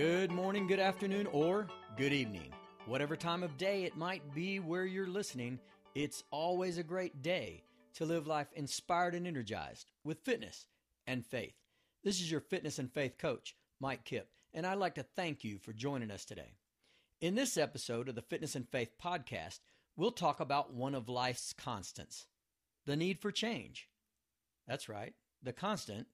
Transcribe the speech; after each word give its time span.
Good 0.00 0.32
morning, 0.32 0.66
good 0.66 0.80
afternoon, 0.80 1.26
or 1.26 1.68
good 1.98 2.14
evening. 2.14 2.54
Whatever 2.86 3.16
time 3.16 3.42
of 3.42 3.58
day 3.58 3.84
it 3.84 3.98
might 3.98 4.34
be 4.34 4.58
where 4.58 4.86
you're 4.86 5.06
listening, 5.06 5.58
it's 5.94 6.24
always 6.30 6.78
a 6.78 6.82
great 6.82 7.20
day 7.20 7.64
to 7.96 8.06
live 8.06 8.26
life 8.26 8.46
inspired 8.54 9.14
and 9.14 9.26
energized 9.26 9.90
with 10.02 10.24
fitness 10.24 10.64
and 11.06 11.26
faith. 11.26 11.52
This 12.02 12.18
is 12.18 12.30
your 12.30 12.40
fitness 12.40 12.78
and 12.78 12.90
faith 12.90 13.18
coach, 13.18 13.54
Mike 13.78 14.06
Kipp, 14.06 14.30
and 14.54 14.66
I'd 14.66 14.78
like 14.78 14.94
to 14.94 15.02
thank 15.02 15.44
you 15.44 15.58
for 15.58 15.74
joining 15.74 16.10
us 16.10 16.24
today. 16.24 16.54
In 17.20 17.34
this 17.34 17.58
episode 17.58 18.08
of 18.08 18.14
the 18.14 18.22
Fitness 18.22 18.54
and 18.54 18.66
Faith 18.66 18.92
podcast, 19.04 19.58
we'll 19.98 20.12
talk 20.12 20.40
about 20.40 20.72
one 20.72 20.94
of 20.94 21.10
life's 21.10 21.52
constants 21.52 22.24
the 22.86 22.96
need 22.96 23.20
for 23.20 23.30
change. 23.30 23.90
That's 24.66 24.88
right, 24.88 25.12
the 25.42 25.52
constant 25.52 26.06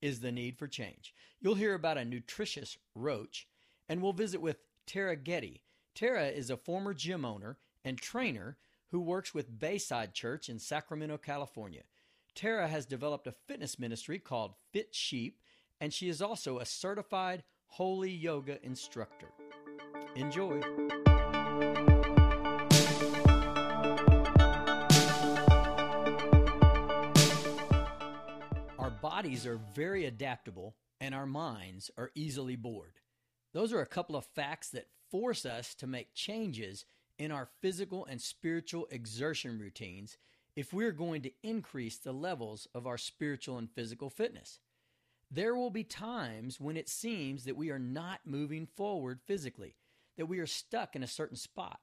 is 0.00 0.20
the 0.20 0.32
need 0.32 0.58
for 0.58 0.66
change. 0.66 1.14
You'll 1.40 1.54
hear 1.54 1.74
about 1.74 1.98
a 1.98 2.04
nutritious 2.04 2.76
roach, 2.94 3.46
and 3.88 4.02
we'll 4.02 4.12
visit 4.12 4.40
with 4.40 4.58
Tara 4.86 5.16
Getty. 5.16 5.62
Tara 5.94 6.26
is 6.26 6.50
a 6.50 6.56
former 6.56 6.94
gym 6.94 7.24
owner 7.24 7.58
and 7.84 7.98
trainer 7.98 8.56
who 8.90 9.00
works 9.00 9.34
with 9.34 9.58
Bayside 9.58 10.14
Church 10.14 10.48
in 10.48 10.58
Sacramento, 10.58 11.18
California. 11.18 11.82
Tara 12.34 12.68
has 12.68 12.86
developed 12.86 13.26
a 13.26 13.34
fitness 13.46 13.78
ministry 13.78 14.18
called 14.18 14.54
Fit 14.72 14.94
Sheep, 14.94 15.40
and 15.80 15.92
she 15.92 16.08
is 16.08 16.22
also 16.22 16.58
a 16.58 16.64
certified 16.64 17.42
holy 17.66 18.10
yoga 18.10 18.64
instructor. 18.64 19.28
Enjoy. 20.14 20.60
Bodies 29.18 29.46
are 29.48 29.58
very 29.74 30.04
adaptable 30.04 30.76
and 31.00 31.12
our 31.12 31.26
minds 31.26 31.90
are 31.98 32.12
easily 32.14 32.54
bored. 32.54 33.00
Those 33.52 33.72
are 33.72 33.80
a 33.80 33.86
couple 33.86 34.14
of 34.14 34.24
facts 34.24 34.68
that 34.70 34.86
force 35.10 35.44
us 35.44 35.74
to 35.74 35.88
make 35.88 36.14
changes 36.14 36.84
in 37.18 37.32
our 37.32 37.48
physical 37.60 38.06
and 38.06 38.22
spiritual 38.22 38.86
exertion 38.92 39.58
routines 39.58 40.18
if 40.54 40.72
we're 40.72 40.92
going 40.92 41.22
to 41.22 41.32
increase 41.42 41.96
the 41.96 42.12
levels 42.12 42.68
of 42.76 42.86
our 42.86 42.96
spiritual 42.96 43.58
and 43.58 43.68
physical 43.68 44.08
fitness. 44.08 44.60
There 45.32 45.56
will 45.56 45.70
be 45.70 45.82
times 45.82 46.60
when 46.60 46.76
it 46.76 46.88
seems 46.88 47.42
that 47.42 47.56
we 47.56 47.70
are 47.70 47.78
not 47.80 48.20
moving 48.24 48.68
forward 48.76 49.18
physically, 49.26 49.74
that 50.16 50.26
we 50.26 50.38
are 50.38 50.46
stuck 50.46 50.94
in 50.94 51.02
a 51.02 51.08
certain 51.08 51.36
spot, 51.36 51.80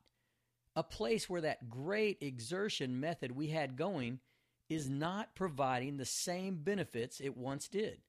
a 0.73 0.83
place 0.83 1.29
where 1.29 1.41
that 1.41 1.69
great 1.69 2.19
exertion 2.21 3.01
method 3.01 3.33
we 3.33 3.47
had 3.47 3.75
going 3.75 4.21
is 4.69 4.89
not 4.89 5.35
providing 5.35 5.97
the 5.97 6.05
same 6.05 6.57
benefits 6.57 7.19
it 7.19 7.37
once 7.37 7.67
did. 7.67 7.99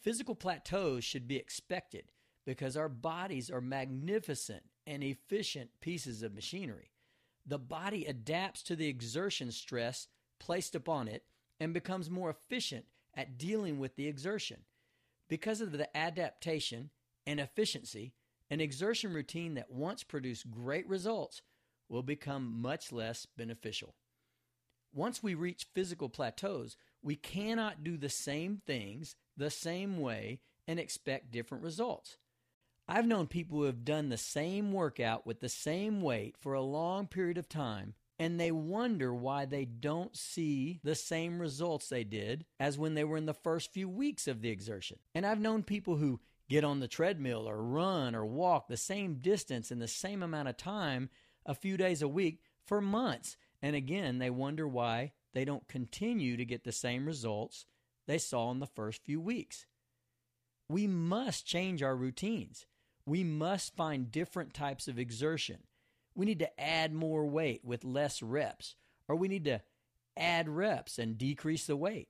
Physical 0.00 0.34
plateaus 0.34 1.04
should 1.04 1.26
be 1.26 1.36
expected 1.36 2.12
because 2.44 2.76
our 2.76 2.88
bodies 2.88 3.50
are 3.50 3.60
magnificent 3.60 4.62
and 4.86 5.02
efficient 5.02 5.70
pieces 5.80 6.22
of 6.22 6.34
machinery. 6.34 6.92
The 7.44 7.58
body 7.58 8.04
adapts 8.04 8.62
to 8.64 8.76
the 8.76 8.88
exertion 8.88 9.50
stress 9.50 10.06
placed 10.38 10.74
upon 10.74 11.08
it 11.08 11.24
and 11.58 11.74
becomes 11.74 12.10
more 12.10 12.30
efficient 12.30 12.84
at 13.14 13.38
dealing 13.38 13.78
with 13.78 13.96
the 13.96 14.06
exertion. 14.06 14.58
Because 15.28 15.60
of 15.60 15.72
the 15.72 15.96
adaptation 15.96 16.90
and 17.26 17.40
efficiency, 17.40 18.12
an 18.50 18.60
exertion 18.60 19.12
routine 19.12 19.54
that 19.54 19.72
once 19.72 20.04
produced 20.04 20.50
great 20.50 20.88
results 20.88 21.42
will 21.88 22.02
become 22.02 22.60
much 22.60 22.92
less 22.92 23.26
beneficial. 23.36 23.94
Once 24.96 25.22
we 25.22 25.34
reach 25.34 25.66
physical 25.74 26.08
plateaus, 26.08 26.74
we 27.02 27.14
cannot 27.14 27.84
do 27.84 27.98
the 27.98 28.08
same 28.08 28.62
things 28.66 29.14
the 29.36 29.50
same 29.50 30.00
way 30.00 30.40
and 30.66 30.80
expect 30.80 31.30
different 31.30 31.62
results. 31.62 32.16
I've 32.88 33.06
known 33.06 33.26
people 33.26 33.58
who 33.58 33.64
have 33.64 33.84
done 33.84 34.08
the 34.08 34.16
same 34.16 34.72
workout 34.72 35.26
with 35.26 35.40
the 35.40 35.50
same 35.50 36.00
weight 36.00 36.36
for 36.38 36.54
a 36.54 36.62
long 36.62 37.08
period 37.08 37.36
of 37.36 37.46
time, 37.46 37.92
and 38.18 38.40
they 38.40 38.50
wonder 38.50 39.12
why 39.12 39.44
they 39.44 39.66
don't 39.66 40.16
see 40.16 40.80
the 40.82 40.94
same 40.94 41.40
results 41.40 41.90
they 41.90 42.04
did 42.04 42.46
as 42.58 42.78
when 42.78 42.94
they 42.94 43.04
were 43.04 43.18
in 43.18 43.26
the 43.26 43.34
first 43.34 43.74
few 43.74 43.90
weeks 43.90 44.26
of 44.26 44.40
the 44.40 44.48
exertion. 44.48 44.98
And 45.14 45.26
I've 45.26 45.40
known 45.40 45.62
people 45.62 45.96
who 45.96 46.20
get 46.48 46.64
on 46.64 46.80
the 46.80 46.88
treadmill 46.88 47.46
or 47.46 47.62
run 47.62 48.14
or 48.14 48.24
walk 48.24 48.68
the 48.68 48.78
same 48.78 49.16
distance 49.16 49.70
in 49.70 49.78
the 49.78 49.88
same 49.88 50.22
amount 50.22 50.48
of 50.48 50.56
time 50.56 51.10
a 51.44 51.54
few 51.54 51.76
days 51.76 52.00
a 52.00 52.08
week 52.08 52.40
for 52.64 52.80
months. 52.80 53.36
And 53.62 53.74
again, 53.74 54.18
they 54.18 54.30
wonder 54.30 54.66
why 54.66 55.12
they 55.32 55.44
don't 55.44 55.68
continue 55.68 56.36
to 56.36 56.44
get 56.44 56.64
the 56.64 56.72
same 56.72 57.06
results 57.06 57.66
they 58.06 58.18
saw 58.18 58.50
in 58.50 58.60
the 58.60 58.66
first 58.66 59.04
few 59.04 59.20
weeks. 59.20 59.66
We 60.68 60.86
must 60.86 61.46
change 61.46 61.82
our 61.82 61.96
routines. 61.96 62.66
We 63.04 63.22
must 63.22 63.76
find 63.76 64.10
different 64.10 64.52
types 64.52 64.88
of 64.88 64.98
exertion. 64.98 65.58
We 66.14 66.26
need 66.26 66.38
to 66.40 66.60
add 66.60 66.92
more 66.92 67.26
weight 67.26 67.64
with 67.64 67.84
less 67.84 68.22
reps, 68.22 68.74
or 69.08 69.16
we 69.16 69.28
need 69.28 69.44
to 69.44 69.60
add 70.16 70.48
reps 70.48 70.98
and 70.98 71.18
decrease 71.18 71.66
the 71.66 71.76
weight. 71.76 72.08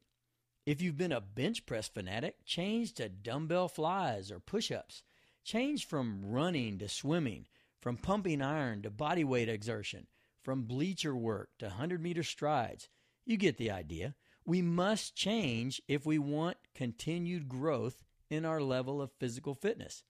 If 0.64 0.80
you've 0.80 0.96
been 0.96 1.12
a 1.12 1.20
bench 1.20 1.66
press 1.66 1.88
fanatic, 1.88 2.44
change 2.44 2.94
to 2.94 3.08
dumbbell 3.08 3.68
flies 3.68 4.30
or 4.30 4.40
push 4.40 4.70
ups. 4.70 5.02
Change 5.44 5.86
from 5.86 6.24
running 6.24 6.78
to 6.78 6.88
swimming, 6.88 7.46
from 7.80 7.96
pumping 7.96 8.42
iron 8.42 8.82
to 8.82 8.90
body 8.90 9.22
weight 9.22 9.48
exertion, 9.48 10.08
from 10.46 10.62
bleacher 10.62 11.16
work 11.16 11.50
to 11.58 11.66
100 11.66 12.00
meter 12.00 12.22
strides. 12.22 12.88
You 13.26 13.36
get 13.36 13.56
the 13.58 13.72
idea. 13.72 14.14
We 14.44 14.62
must 14.62 15.16
change 15.16 15.82
if 15.88 16.06
we 16.06 16.20
want 16.20 16.56
continued 16.72 17.48
growth 17.48 18.04
in 18.30 18.44
our 18.44 18.60
level 18.60 19.02
of 19.02 19.10
physical 19.18 19.56
fitness. 19.56 20.04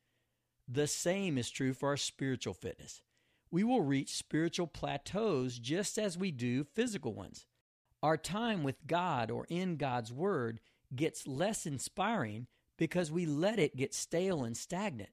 The 0.68 0.88
same 0.88 1.38
is 1.38 1.48
true 1.48 1.72
for 1.72 1.88
our 1.88 1.96
spiritual 1.96 2.52
fitness. 2.52 3.00
We 3.50 3.64
will 3.64 3.80
reach 3.80 4.14
spiritual 4.14 4.66
plateaus 4.66 5.58
just 5.58 5.96
as 5.96 6.18
we 6.18 6.32
do 6.32 6.64
physical 6.64 7.14
ones. 7.14 7.46
Our 8.02 8.18
time 8.18 8.62
with 8.62 8.86
God 8.86 9.30
or 9.30 9.46
in 9.48 9.76
God's 9.76 10.12
Word 10.12 10.60
gets 10.94 11.26
less 11.26 11.64
inspiring 11.64 12.46
because 12.76 13.10
we 13.10 13.24
let 13.24 13.58
it 13.58 13.74
get 13.74 13.94
stale 13.94 14.44
and 14.44 14.54
stagnant. 14.54 15.12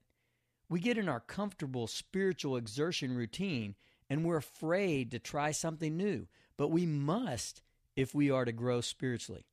We 0.68 0.80
get 0.80 0.98
in 0.98 1.08
our 1.08 1.20
comfortable 1.20 1.86
spiritual 1.86 2.58
exertion 2.58 3.16
routine 3.16 3.74
and 4.08 4.24
we're 4.24 4.36
afraid 4.36 5.10
to 5.10 5.18
try 5.18 5.50
something 5.50 5.96
new, 5.96 6.26
but 6.56 6.68
we 6.68 6.86
must 6.86 7.62
if 7.96 8.14
we 8.14 8.30
are 8.30 8.44
to 8.44 8.52
grow 8.52 8.80
spiritually. 8.80 9.46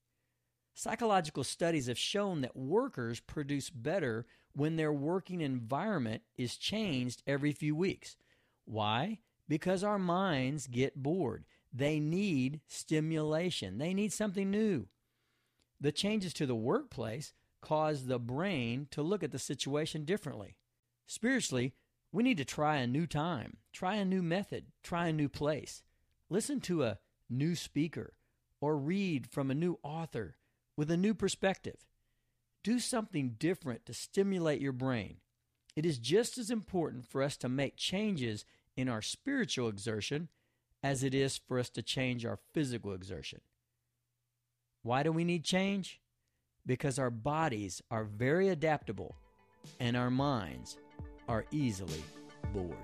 Psychological 0.74 1.44
studies 1.44 1.88
have 1.88 1.98
shown 1.98 2.42
that 2.42 2.56
workers 2.56 3.20
produce 3.20 3.70
better 3.70 4.26
when 4.54 4.76
their 4.76 4.94
working 4.94 5.42
environment 5.42 6.24
is 6.38 6.58
changed 6.58 7.24
every 7.28 7.52
few 7.52 7.76
weeks. 7.76 8.16
Why? 8.66 9.20
Because 9.48 9.84
our 9.84 10.00
minds 10.00 10.68
get 10.68 11.02
bored. 11.02 11.46
They 11.74 12.00
need 12.00 12.62
stimulation, 12.68 13.78
they 13.78 13.94
need 13.94 14.12
something 14.12 14.50
new. 14.50 14.88
The 15.80 15.92
changes 15.92 16.34
to 16.36 16.46
the 16.46 16.56
workplace 16.56 17.34
cause 17.62 18.06
the 18.06 18.20
brain 18.20 18.88
to 18.92 19.02
look 19.02 19.24
at 19.24 19.32
the 19.32 19.40
situation 19.40 20.04
differently. 20.04 20.58
Spiritually, 21.08 21.74
we 22.12 22.24
need 22.24 22.38
to 22.38 22.46
try 22.46 22.78
a 22.78 22.88
new 22.88 23.08
time, 23.08 23.58
try 23.72 23.96
a 23.96 24.06
new 24.06 24.22
method, 24.22 24.66
try 24.84 25.08
a 25.08 25.14
new 25.14 25.30
place. 25.30 25.84
Listen 26.30 26.60
to 26.62 26.84
a 26.84 27.00
new 27.30 27.56
speaker 27.56 28.14
or 28.60 28.78
read 28.78 29.28
from 29.28 29.50
a 29.50 29.56
new 29.56 29.78
author 29.84 30.36
with 30.76 30.92
a 30.92 30.98
new 30.98 31.14
perspective. 31.14 31.86
Do 32.64 32.80
something 32.80 33.36
different 33.40 33.86
to 33.86 33.94
stimulate 33.94 34.62
your 34.62 34.74
brain. 34.74 35.18
It 35.76 35.86
is 35.86 35.98
just 35.98 36.38
as 36.38 36.52
important 36.52 37.06
for 37.06 37.24
us 37.24 37.38
to 37.38 37.50
make 37.50 37.76
changes 37.78 38.46
in 38.76 38.90
our 38.90 39.02
spiritual 39.02 39.70
exertion 39.70 40.28
as 40.84 41.04
it 41.04 41.14
is 41.14 41.38
for 41.38 41.60
us 41.60 41.70
to 41.70 41.82
change 41.82 42.26
our 42.26 42.40
physical 42.54 42.94
exertion. 42.94 43.42
Why 44.84 45.04
do 45.04 45.12
we 45.12 45.24
need 45.24 45.44
change? 45.44 46.02
Because 46.66 47.00
our 47.00 47.10
bodies 47.10 47.82
are 47.90 48.04
very 48.04 48.50
adaptable 48.50 49.16
and 49.80 49.96
our 49.96 50.10
minds 50.10 50.78
are 51.32 51.46
easily 51.50 52.04
bored. 52.52 52.76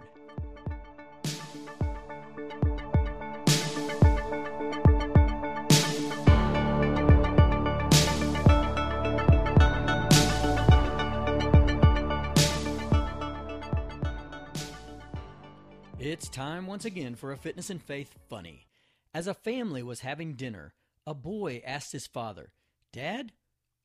It's 15.99 16.29
time 16.29 16.67
once 16.67 16.85
again 16.85 17.15
for 17.15 17.33
a 17.33 17.37
Fitness 17.37 17.69
and 17.69 17.81
Faith 17.81 18.15
funny. 18.29 18.67
As 19.13 19.27
a 19.27 19.33
family 19.33 19.83
was 19.83 19.99
having 19.99 20.35
dinner, 20.35 20.73
a 21.05 21.13
boy 21.13 21.61
asked 21.65 21.91
his 21.91 22.07
father, 22.07 22.53
Dad, 22.93 23.33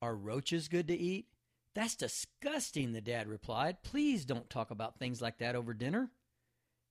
are 0.01 0.15
roaches 0.15 0.69
good 0.69 0.87
to 0.87 0.97
eat? 0.97 1.27
That's 1.75 1.97
disgusting, 1.97 2.93
the 2.93 3.01
dad 3.01 3.29
replied. 3.29 3.83
Please 3.83 4.25
don't 4.25 4.51
talk 4.51 4.71
about 4.71 4.99
things 4.99 5.23
like 5.23 5.39
that 5.39 5.57
over 5.57 5.73
dinner. 5.73 6.11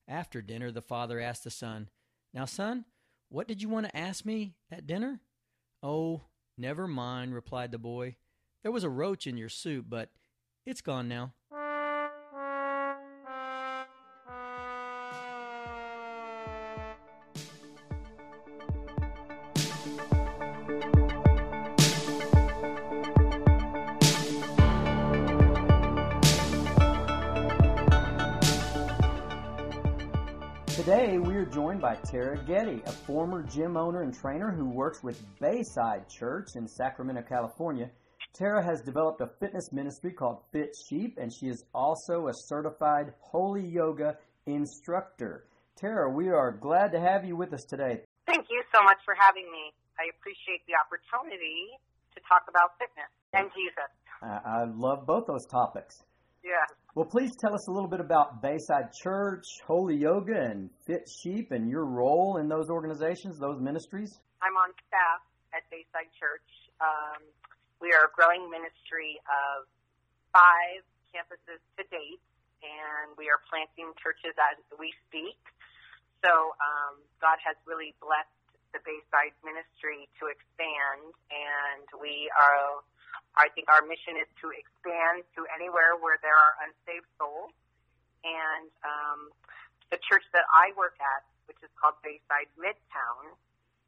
After 0.07 0.41
dinner, 0.41 0.71
the 0.71 0.81
father 0.81 1.19
asked 1.19 1.43
the 1.43 1.51
son, 1.51 1.89
Now, 2.33 2.45
son, 2.45 2.85
what 3.29 3.47
did 3.47 3.61
you 3.61 3.69
want 3.69 3.85
to 3.87 3.95
ask 3.95 4.25
me 4.25 4.55
at 4.71 4.87
dinner? 4.87 5.21
Oh, 5.83 6.21
never 6.57 6.87
mind, 6.87 7.33
replied 7.33 7.71
the 7.71 7.77
boy. 7.77 8.15
There 8.63 8.71
was 8.71 8.83
a 8.83 8.89
roach 8.89 9.27
in 9.27 9.37
your 9.37 9.49
soup, 9.49 9.85
but 9.87 10.09
it's 10.65 10.81
gone 10.81 11.07
now. 11.07 11.33
Today, 30.81 31.19
we 31.19 31.35
are 31.35 31.45
joined 31.45 31.79
by 31.79 31.93
Tara 31.93 32.43
Getty, 32.47 32.81
a 32.87 32.91
former 32.91 33.43
gym 33.43 33.77
owner 33.77 34.01
and 34.01 34.11
trainer 34.11 34.49
who 34.49 34.65
works 34.65 35.03
with 35.03 35.21
Bayside 35.39 36.09
Church 36.09 36.55
in 36.55 36.67
Sacramento, 36.67 37.21
California. 37.21 37.91
Tara 38.33 38.63
has 38.63 38.81
developed 38.81 39.21
a 39.21 39.29
fitness 39.39 39.71
ministry 39.71 40.11
called 40.11 40.39
Fit 40.51 40.75
Sheep, 40.89 41.19
and 41.21 41.31
she 41.31 41.49
is 41.49 41.65
also 41.75 42.29
a 42.29 42.33
certified 42.33 43.13
holy 43.19 43.63
yoga 43.63 44.17
instructor. 44.47 45.45
Tara, 45.75 46.09
we 46.09 46.29
are 46.29 46.51
glad 46.51 46.91
to 46.93 46.99
have 46.99 47.25
you 47.25 47.35
with 47.35 47.53
us 47.53 47.63
today. 47.63 48.01
Thank 48.25 48.47
you 48.49 48.63
so 48.73 48.81
much 48.83 48.97
for 49.05 49.13
having 49.19 49.45
me. 49.51 49.71
I 49.99 50.09
appreciate 50.17 50.65
the 50.65 50.73
opportunity 50.73 51.77
to 52.15 52.21
talk 52.27 52.45
about 52.49 52.71
fitness 52.79 53.11
and 53.33 53.51
Jesus. 53.53 53.91
I 54.23 54.63
love 54.63 55.05
both 55.05 55.27
those 55.27 55.45
topics. 55.45 56.01
Yeah. 56.43 56.65
Well, 56.95 57.05
please 57.05 57.31
tell 57.39 57.53
us 57.53 57.67
a 57.67 57.71
little 57.71 57.89
bit 57.89 58.01
about 58.01 58.41
Bayside 58.41 58.91
Church, 58.91 59.45
Holy 59.65 59.95
Yoga, 59.95 60.35
and 60.35 60.69
Fit 60.85 61.07
Sheep, 61.07 61.51
and 61.51 61.69
your 61.69 61.85
role 61.85 62.37
in 62.37 62.49
those 62.49 62.69
organizations, 62.69 63.39
those 63.39 63.61
ministries. 63.61 64.19
I'm 64.41 64.57
on 64.57 64.73
staff 64.89 65.21
at 65.53 65.63
Bayside 65.69 66.09
Church. 66.17 66.49
Um, 66.81 67.21
we 67.79 67.93
are 67.93 68.09
a 68.09 68.11
growing 68.11 68.49
ministry 68.49 69.21
of 69.29 69.69
five 70.33 70.81
campuses 71.13 71.61
to 71.77 71.83
date, 71.93 72.21
and 72.65 73.13
we 73.17 73.29
are 73.29 73.39
planting 73.47 73.93
churches 74.01 74.33
as 74.35 74.57
we 74.81 74.91
speak. 75.07 75.37
So 76.25 76.31
um, 76.57 77.01
God 77.21 77.37
has 77.45 77.55
really 77.69 77.93
blessed 78.01 78.33
the 78.73 78.81
Bayside 78.81 79.35
ministry 79.45 80.09
to 80.19 80.31
expand, 80.31 81.13
and 81.29 81.85
we 81.99 82.31
are 82.33 82.81
I 83.35 83.47
think 83.55 83.71
our 83.71 83.81
mission 83.85 84.19
is 84.19 84.27
to 84.43 84.51
expand 84.51 85.23
to 85.39 85.47
anywhere 85.55 85.95
where 85.95 86.19
there 86.19 86.35
are 86.35 86.53
unsaved 86.67 87.07
souls. 87.15 87.55
And 88.21 88.69
um, 88.83 89.31
the 89.89 89.97
church 90.03 90.27
that 90.35 90.45
I 90.51 90.75
work 90.75 90.99
at, 90.99 91.23
which 91.47 91.57
is 91.63 91.71
called 91.79 91.97
Bayside 92.03 92.51
Midtown, 92.59 93.33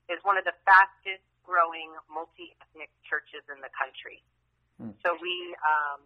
is 0.07 0.19
one 0.23 0.39
of 0.39 0.47
the 0.47 0.55
fastest 0.63 1.23
growing 1.43 1.91
multi 2.07 2.55
ethnic 2.63 2.91
churches 3.03 3.43
in 3.51 3.59
the 3.59 3.71
country. 3.75 4.23
Hmm. 4.79 4.95
So 5.03 5.15
we 5.19 5.35
um, 5.63 6.01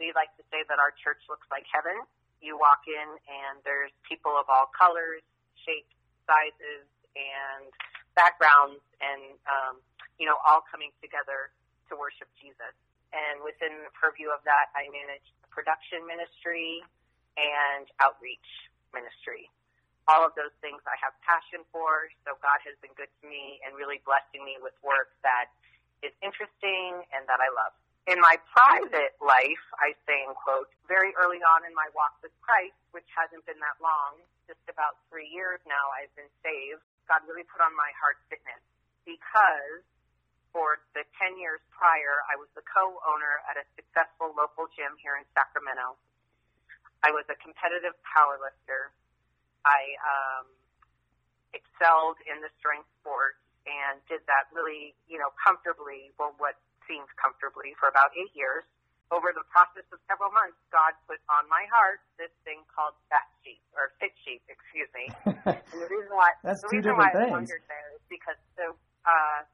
we 0.00 0.10
like 0.16 0.32
to 0.40 0.44
say 0.50 0.64
that 0.66 0.80
our 0.80 0.90
church 0.96 1.20
looks 1.28 1.46
like 1.52 1.68
heaven. 1.68 1.94
You 2.40 2.58
walk 2.58 2.84
in 2.88 3.08
and 3.24 3.60
there's 3.64 3.92
people 4.04 4.36
of 4.36 4.50
all 4.52 4.68
colors, 4.74 5.24
shapes, 5.64 5.94
sizes, 6.28 6.84
and 7.16 7.70
backgrounds, 8.18 8.82
and 9.00 9.36
um, 9.46 9.80
you 10.18 10.26
know 10.26 10.36
all 10.42 10.64
coming 10.66 10.90
together 11.00 11.54
to 11.90 11.94
worship 11.96 12.28
Jesus. 12.40 12.74
And 13.14 13.42
within 13.46 13.72
the 13.86 13.92
purview 13.94 14.30
of 14.34 14.42
that, 14.48 14.74
I 14.74 14.90
manage 14.90 15.24
the 15.44 15.50
production 15.54 16.02
ministry 16.06 16.82
and 17.38 17.86
outreach 18.02 18.70
ministry. 18.90 19.50
All 20.10 20.26
of 20.26 20.36
those 20.36 20.52
things 20.60 20.82
I 20.84 20.98
have 21.00 21.16
passion 21.24 21.64
for, 21.72 22.12
so 22.28 22.36
God 22.44 22.60
has 22.66 22.76
been 22.84 22.92
good 22.98 23.08
to 23.08 23.24
me 23.24 23.62
and 23.64 23.72
really 23.72 24.04
blessing 24.04 24.44
me 24.44 24.60
with 24.60 24.76
work 24.84 25.14
that 25.24 25.48
is 26.04 26.12
interesting 26.20 27.00
and 27.14 27.24
that 27.24 27.40
I 27.40 27.48
love. 27.54 27.72
In 28.04 28.20
my 28.20 28.36
private 28.52 29.16
life, 29.24 29.64
I 29.80 29.96
say 30.04 30.20
in 30.28 30.36
quote, 30.36 30.68
very 30.84 31.16
early 31.16 31.40
on 31.40 31.64
in 31.64 31.72
my 31.72 31.88
walk 31.96 32.20
with 32.20 32.36
Christ, 32.44 32.76
which 32.92 33.08
hasn't 33.16 33.48
been 33.48 33.56
that 33.64 33.80
long, 33.80 34.20
just 34.44 34.60
about 34.68 35.00
three 35.08 35.24
years 35.32 35.56
now 35.64 35.88
I've 35.96 36.12
been 36.12 36.28
saved, 36.44 36.84
God 37.08 37.24
really 37.24 37.48
put 37.48 37.64
on 37.64 37.72
my 37.72 37.88
heart 37.96 38.20
fitness 38.28 38.60
because 39.08 39.84
for 40.54 40.78
the 40.94 41.02
10 41.18 41.34
years 41.42 41.58
prior, 41.74 42.22
I 42.30 42.38
was 42.38 42.46
the 42.54 42.62
co-owner 42.62 43.42
at 43.50 43.58
a 43.58 43.66
successful 43.74 44.30
local 44.38 44.70
gym 44.70 44.94
here 45.02 45.18
in 45.18 45.26
Sacramento. 45.34 45.98
I 47.02 47.10
was 47.10 47.26
a 47.26 47.34
competitive 47.42 47.98
powerlifter. 48.06 48.94
I 49.66 49.98
um, 49.98 50.46
excelled 51.50 52.22
in 52.30 52.38
the 52.38 52.54
strength 52.62 52.86
sports 53.02 53.42
and 53.66 53.98
did 54.06 54.22
that 54.30 54.46
really, 54.54 54.94
you 55.10 55.18
know, 55.18 55.34
comfortably, 55.34 56.14
well, 56.22 56.38
what 56.38 56.54
seemed 56.86 57.10
comfortably 57.18 57.74
for 57.76 57.90
about 57.90 58.14
eight 58.14 58.30
years. 58.38 58.62
Over 59.12 59.36
the 59.36 59.44
process 59.52 59.84
of 59.92 60.00
several 60.08 60.32
months, 60.32 60.56
God 60.72 60.96
put 61.04 61.20
on 61.28 61.44
my 61.52 61.68
heart 61.68 62.00
this 62.16 62.32
thing 62.42 62.64
called 62.72 62.96
Fat 63.12 63.28
Sheep, 63.44 63.60
or 63.76 63.92
Fit 64.00 64.16
Sheep, 64.24 64.40
excuse 64.48 64.88
me. 64.96 65.12
and 65.28 65.76
the 65.76 65.88
reason 65.92 66.14
why, 66.14 66.32
That's 66.40 66.64
the 66.64 66.72
two 66.72 66.80
reason 66.80 66.96
why 66.96 67.12
things. 67.12 67.28
I 67.28 67.36
wondered 67.36 67.62
there 67.68 67.88
is 67.94 68.04
because 68.08 68.40
the, 68.56 68.72
uh, 69.04 69.44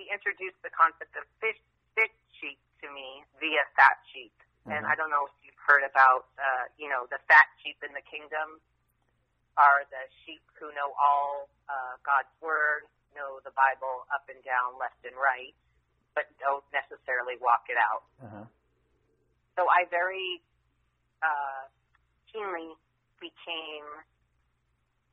he 0.00 0.08
introduced 0.08 0.56
the 0.64 0.72
concept 0.72 1.12
of 1.20 1.28
fish, 1.44 1.60
fit 1.92 2.08
sheep 2.40 2.56
to 2.80 2.88
me 2.88 3.20
via 3.36 3.68
fat 3.76 4.00
sheep. 4.08 4.32
Mm-hmm. 4.64 4.72
And 4.72 4.82
I 4.88 4.96
don't 4.96 5.12
know 5.12 5.28
if 5.28 5.36
you've 5.44 5.60
heard 5.60 5.84
about, 5.84 6.32
uh, 6.40 6.72
you 6.80 6.88
know, 6.88 7.04
the 7.12 7.20
fat 7.28 7.52
sheep 7.60 7.76
in 7.84 7.92
the 7.92 8.00
kingdom 8.08 8.64
are 9.60 9.84
the 9.92 10.08
sheep 10.24 10.40
who 10.56 10.72
know 10.72 10.96
all 10.96 11.52
uh, 11.68 12.00
God's 12.00 12.32
word, 12.40 12.88
know 13.12 13.44
the 13.44 13.52
Bible 13.52 14.08
up 14.08 14.24
and 14.32 14.40
down, 14.40 14.80
left 14.80 15.04
and 15.04 15.12
right, 15.20 15.52
but 16.16 16.24
don't 16.40 16.64
necessarily 16.72 17.36
walk 17.44 17.68
it 17.68 17.76
out. 17.76 18.08
Uh-huh. 18.24 18.48
So 19.60 19.68
I 19.68 19.84
very 19.92 20.40
uh, 21.20 21.68
keenly 22.32 22.72
became 23.20 23.84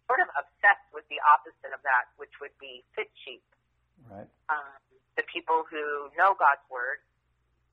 sort 0.08 0.24
of 0.24 0.32
obsessed 0.40 0.88
with 0.96 1.04
the 1.12 1.20
opposite 1.28 1.76
of 1.76 1.84
that, 1.84 2.08
which 2.16 2.32
would 2.40 2.56
be 2.64 2.88
fit 2.96 3.12
sheep. 3.28 3.44
Right. 4.06 4.30
Um, 4.54 4.78
the 5.18 5.26
people 5.26 5.66
who 5.66 6.14
know 6.14 6.38
God's 6.38 6.64
word 6.70 7.02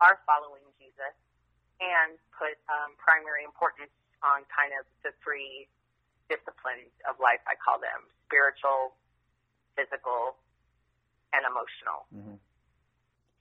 are 0.01 0.19
following 0.25 0.65
Jesus 0.81 1.15
and 1.79 2.17
put 2.33 2.57
um, 2.73 2.97
primary 2.97 3.45
importance 3.45 3.93
on 4.25 4.49
kind 4.49 4.73
of 4.73 4.89
the 5.05 5.13
three 5.21 5.69
disciplines 6.33 6.91
of 7.05 7.21
life, 7.21 7.45
I 7.45 7.55
call 7.61 7.77
them 7.77 8.09
spiritual, 8.25 8.97
physical, 9.77 10.41
and 11.37 11.45
emotional. 11.45 12.09
Mm-hmm. 12.09 12.41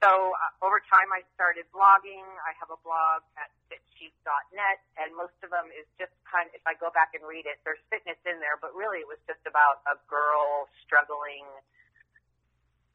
So 0.04 0.12
uh, 0.12 0.68
over 0.68 0.84
time, 0.84 1.16
I 1.16 1.24
started 1.32 1.64
blogging. 1.72 2.28
I 2.44 2.52
have 2.60 2.68
a 2.68 2.80
blog 2.84 3.24
at 3.40 3.48
fitsheep.net, 3.72 4.84
and 5.00 5.16
most 5.16 5.40
of 5.40 5.48
them 5.48 5.72
is 5.72 5.88
just 5.96 6.12
kind 6.28 6.52
of, 6.52 6.60
if 6.60 6.66
I 6.68 6.76
go 6.76 6.92
back 6.92 7.16
and 7.16 7.24
read 7.24 7.48
it, 7.48 7.64
there's 7.64 7.80
fitness 7.88 8.20
in 8.28 8.44
there, 8.44 8.60
but 8.60 8.76
really 8.76 9.00
it 9.00 9.08
was 9.08 9.24
just 9.32 9.40
about 9.48 9.80
a 9.88 9.96
girl 10.12 10.68
struggling 10.84 11.48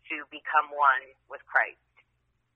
to 0.08 0.24
become 0.32 0.72
one 0.72 1.04
with 1.28 1.44
Christ 1.44 1.78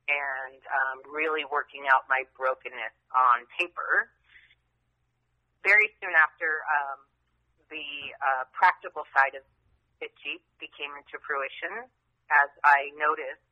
and 0.08 0.60
um, 0.66 0.98
really 1.08 1.46
working 1.46 1.86
out 1.86 2.08
my 2.10 2.26
brokenness 2.34 2.96
on 3.14 3.46
paper. 3.54 4.10
Very 5.62 5.94
soon 6.02 6.12
after, 6.18 6.66
um, 6.66 7.06
the 7.70 8.12
uh, 8.20 8.44
practical 8.52 9.08
side 9.16 9.32
of 9.32 9.44
Fit 9.96 10.12
Sheep 10.20 10.42
became 10.60 10.92
into 10.98 11.16
fruition 11.24 11.88
as 12.28 12.50
I 12.66 12.92
noticed 13.00 13.48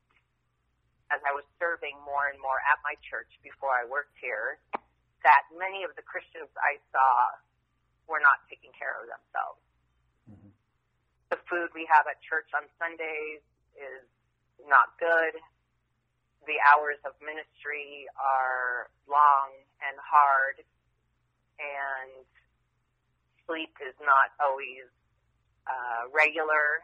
as 1.10 1.18
I 1.26 1.34
was 1.34 1.42
serving 1.58 1.98
more 2.06 2.30
and 2.30 2.38
more 2.38 2.62
at 2.70 2.78
my 2.86 2.94
church 3.02 3.30
before 3.42 3.74
I 3.74 3.82
worked 3.82 4.14
here 4.22 4.62
that 5.26 5.42
many 5.52 5.82
of 5.82 5.92
the 5.98 6.04
Christians 6.06 6.48
I 6.56 6.78
saw 6.94 7.10
were 8.06 8.22
not 8.22 8.40
taking 8.46 8.70
care 8.72 8.94
of 8.94 9.10
themselves. 9.10 9.62
Mm-hmm. 10.30 10.52
The 11.34 11.40
food 11.50 11.74
we 11.74 11.84
have 11.90 12.06
at 12.06 12.22
church 12.22 12.48
on 12.54 12.66
Sundays 12.78 13.42
is 13.76 14.04
not 14.66 14.94
good. 14.98 15.38
The 16.48 16.56
hours 16.72 16.98
of 17.04 17.12
ministry 17.20 18.08
are 18.16 18.88
long 19.04 19.52
and 19.84 19.96
hard, 20.00 20.64
and 21.60 22.24
sleep 23.44 23.74
is 23.84 23.94
not 24.00 24.32
always 24.40 24.88
uh, 25.68 26.08
regular. 26.10 26.80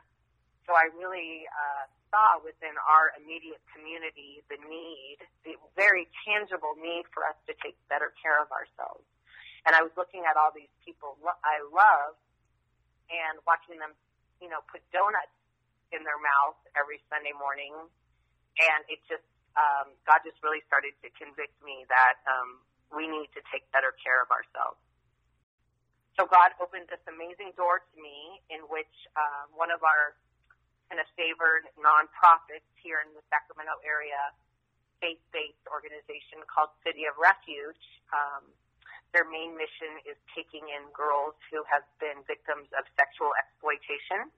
So 0.69 0.75
I 0.75 0.91
really 0.93 1.47
uh, 1.49 1.85
saw 2.11 2.43
within 2.43 2.75
our 2.85 3.15
immediate 3.17 3.63
community 3.71 4.43
the 4.51 4.59
need, 4.67 5.19
the 5.47 5.55
very 5.79 6.11
tangible 6.27 6.75
need 6.77 7.07
for 7.15 7.25
us 7.25 7.39
to 7.47 7.55
take 7.63 7.79
better 7.89 8.13
care 8.19 8.39
of 8.43 8.51
ourselves. 8.51 9.07
And 9.67 9.75
I 9.75 9.83
was 9.83 9.91
looking 9.99 10.23
at 10.27 10.39
all 10.39 10.55
these 10.55 10.71
people 10.87 11.19
I 11.43 11.59
love 11.71 12.15
and 13.11 13.39
watching 13.47 13.79
them, 13.79 13.95
you 14.39 14.47
know, 14.51 14.63
put 14.71 14.83
donuts 14.95 15.35
in 15.95 16.03
their 16.03 16.19
mouth 16.19 16.59
every 16.75 17.03
Sunday 17.11 17.35
morning, 17.37 17.75
and 17.75 18.81
it 18.91 18.99
just 19.07 19.27
um, 19.57 19.93
God 20.05 20.21
just 20.23 20.37
really 20.45 20.61
started 20.69 20.93
to 21.01 21.09
convict 21.17 21.57
me 21.65 21.89
that 21.89 22.21
um, 22.29 22.61
we 22.93 23.09
need 23.09 23.33
to 23.33 23.41
take 23.49 23.65
better 23.73 23.97
care 23.97 24.21
of 24.21 24.29
ourselves. 24.29 24.77
So 26.17 26.25
God 26.25 26.57
opened 26.61 26.89
this 26.89 27.01
amazing 27.09 27.53
door 27.57 27.85
to 27.85 27.97
me, 28.01 28.41
in 28.49 28.65
which 28.73 28.93
uh, 29.17 29.49
one 29.53 29.69
of 29.69 29.85
our 29.85 30.17
kind 30.89 31.01
of 31.01 31.09
favored 31.19 31.69
nonprofits 31.77 32.69
here 32.81 33.05
in 33.05 33.13
the 33.13 33.25
Sacramento 33.29 33.77
area, 33.85 34.33
faith-based 35.01 35.65
organization 35.69 36.41
called 36.49 36.73
City 36.81 37.05
of 37.05 37.17
Refuge, 37.21 37.85
um, 38.17 38.49
their 39.13 39.29
main 39.29 39.57
mission 39.57 39.97
is 40.09 40.17
taking 40.33 40.65
in 40.73 40.89
girls 40.93 41.37
who 41.53 41.65
have 41.69 41.85
been 42.01 42.21
victims 42.25 42.69
of 42.77 42.85
sexual 42.97 43.33
exploitation. 43.37 44.29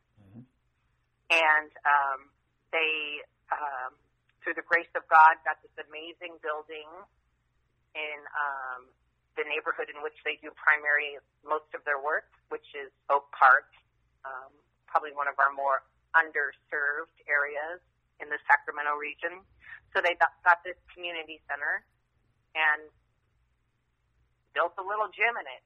And 1.29 1.69
um, 1.85 2.21
they, 2.73 3.21
um, 3.53 3.93
through 4.41 4.57
the 4.57 4.65
grace 4.65 4.89
of 4.97 5.05
God, 5.13 5.37
got 5.45 5.61
this 5.61 5.75
amazing 5.77 6.41
building 6.41 6.89
in 7.93 8.19
um, 8.33 8.89
the 9.37 9.45
neighborhood 9.45 9.93
in 9.93 10.01
which 10.03 10.17
they 10.25 10.41
do 10.41 10.51
primary 10.57 11.21
most 11.45 11.69
of 11.77 11.85
their 11.85 12.01
work, 12.01 12.27
which 12.49 12.67
is 12.75 12.89
Oak 13.13 13.29
Park, 13.37 13.69
um, 14.25 14.51
probably 14.89 15.13
one 15.13 15.29
of 15.29 15.37
our 15.37 15.53
more 15.53 15.85
underserved 16.17 17.15
areas 17.29 17.79
in 18.19 18.27
the 18.33 18.41
Sacramento 18.49 18.97
region. 18.99 19.45
So 19.95 20.01
they 20.03 20.17
got, 20.19 20.35
got 20.43 20.65
this 20.65 20.77
community 20.93 21.41
center 21.49 21.85
and 22.57 22.89
built 24.57 24.75
a 24.81 24.85
little 24.85 25.09
gym 25.13 25.37
in 25.39 25.47
it. 25.47 25.65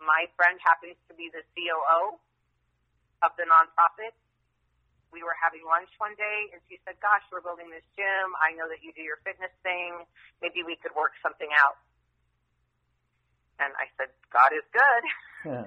My 0.00 0.26
friend 0.34 0.56
happens 0.64 0.96
to 1.06 1.14
be 1.14 1.28
the 1.30 1.44
COO 1.54 2.18
of 3.22 3.30
the 3.36 3.44
nonprofit. 3.46 4.16
We 5.10 5.26
were 5.26 5.34
having 5.42 5.66
lunch 5.66 5.90
one 5.98 6.14
day, 6.14 6.54
and 6.54 6.62
she 6.70 6.78
said, 6.86 6.96
"Gosh, 7.02 7.22
we're 7.34 7.42
building 7.42 7.68
this 7.70 7.84
gym. 7.98 8.26
I 8.38 8.54
know 8.54 8.70
that 8.70 8.80
you 8.82 8.94
do 8.94 9.02
your 9.02 9.18
fitness 9.26 9.50
thing. 9.66 10.06
Maybe 10.38 10.62
we 10.62 10.78
could 10.78 10.94
work 10.94 11.12
something 11.22 11.50
out." 11.58 11.78
And 13.60 13.76
I 13.76 13.92
said, 14.00 14.08
God 14.32 14.50
is 14.56 14.64
good. 14.72 15.04
Yeah. 15.40 15.64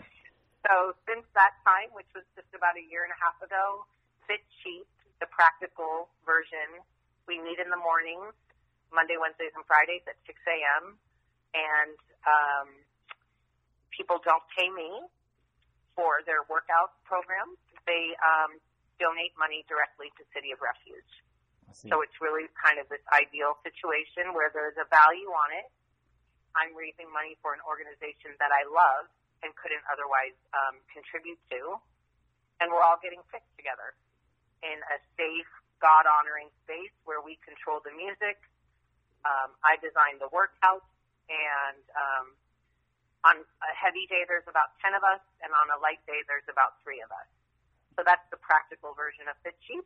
So 0.69 0.93
since 1.09 1.25
that 1.33 1.57
time, 1.65 1.89
which 1.97 2.05
was 2.13 2.21
just 2.37 2.45
about 2.53 2.77
a 2.77 2.85
year 2.85 3.01
and 3.01 3.09
a 3.09 3.17
half 3.17 3.33
ago, 3.41 3.89
Fit 4.29 4.45
Sheep, 4.61 4.85
the 5.17 5.25
practical 5.33 6.13
version, 6.29 6.77
we 7.25 7.41
meet 7.41 7.57
in 7.57 7.73
the 7.73 7.81
mornings, 7.81 8.37
Monday, 8.93 9.17
Wednesdays, 9.17 9.49
and 9.57 9.65
Fridays 9.65 10.05
at 10.05 10.13
6 10.29 10.37
a.m. 10.45 10.93
And 11.57 11.97
um, 12.21 12.67
people 13.89 14.21
don't 14.21 14.45
pay 14.53 14.69
me 14.69 15.01
for 15.97 16.21
their 16.29 16.45
workout 16.45 17.01
programs. 17.01 17.57
They 17.89 18.13
um, 18.21 18.61
donate 19.03 19.35
money 19.35 19.67
directly 19.67 20.07
to 20.15 20.23
City 20.31 20.55
of 20.55 20.63
Refuge. 20.63 21.11
So 21.75 22.05
it's 22.05 22.15
really 22.23 22.47
kind 22.53 22.77
of 22.79 22.87
this 22.87 23.03
ideal 23.11 23.57
situation 23.65 24.31
where 24.31 24.53
there's 24.53 24.77
a 24.79 24.87
value 24.87 25.27
on 25.27 25.49
it 25.57 25.67
I'm 26.53 26.73
raising 26.77 27.09
money 27.09 27.37
for 27.41 27.53
an 27.53 27.61
organization 27.65 28.37
that 28.37 28.53
I 28.53 28.65
love 28.69 29.09
and 29.41 29.49
couldn't 29.57 29.83
otherwise 29.89 30.37
um, 30.53 30.79
contribute 30.93 31.41
to. 31.51 31.77
And 32.61 32.69
we're 32.69 32.85
all 32.85 33.01
getting 33.01 33.19
fit 33.33 33.43
together 33.57 33.97
in 34.61 34.77
a 34.93 34.97
safe, 35.17 35.49
God 35.81 36.07
honoring 36.07 36.47
space 36.63 36.93
where 37.03 37.19
we 37.19 37.41
control 37.43 37.83
the 37.83 37.91
music. 37.91 38.39
Um, 39.27 39.51
I 39.65 39.75
design 39.81 40.21
the 40.21 40.31
workouts, 40.31 40.87
and 41.27 41.83
um, 41.95 42.25
on 43.23 43.35
a 43.43 43.71
heavy 43.75 44.07
day, 44.07 44.23
there's 44.27 44.47
about 44.47 44.75
10 44.83 44.95
of 44.95 45.03
us, 45.03 45.23
and 45.43 45.51
on 45.51 45.67
a 45.75 45.79
light 45.79 45.99
day, 46.07 46.23
there's 46.27 46.47
about 46.47 46.79
three 46.83 46.99
of 47.03 47.11
us. 47.11 47.27
So 47.95 48.03
that's 48.05 48.25
the 48.31 48.37
practical 48.37 48.93
version 48.93 49.25
of 49.29 49.35
Fit 49.43 49.55
Sheep. 49.61 49.85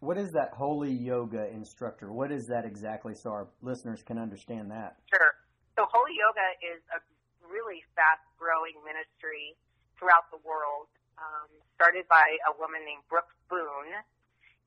What 0.00 0.18
is 0.18 0.32
that 0.32 0.52
holy 0.52 0.92
yoga 0.92 1.48
instructor? 1.52 2.12
What 2.12 2.30
is 2.30 2.46
that 2.48 2.64
exactly 2.64 3.14
so 3.14 3.30
our 3.32 3.48
listeners 3.62 4.02
can 4.02 4.18
understand 4.18 4.70
that? 4.70 5.00
Sure. 5.08 5.32
So 5.76 5.88
Holy 5.88 6.16
Yoga 6.16 6.48
is 6.64 6.80
a 6.92 7.00
really 7.44 7.84
fast 7.96 8.24
growing 8.36 8.76
ministry 8.84 9.56
throughout 9.96 10.28
the 10.32 10.40
world, 10.44 10.88
um, 11.16 11.48
started 11.76 12.04
by 12.08 12.24
a 12.48 12.52
woman 12.56 12.84
named 12.84 13.04
Brooke 13.08 13.32
Boon. 13.48 13.88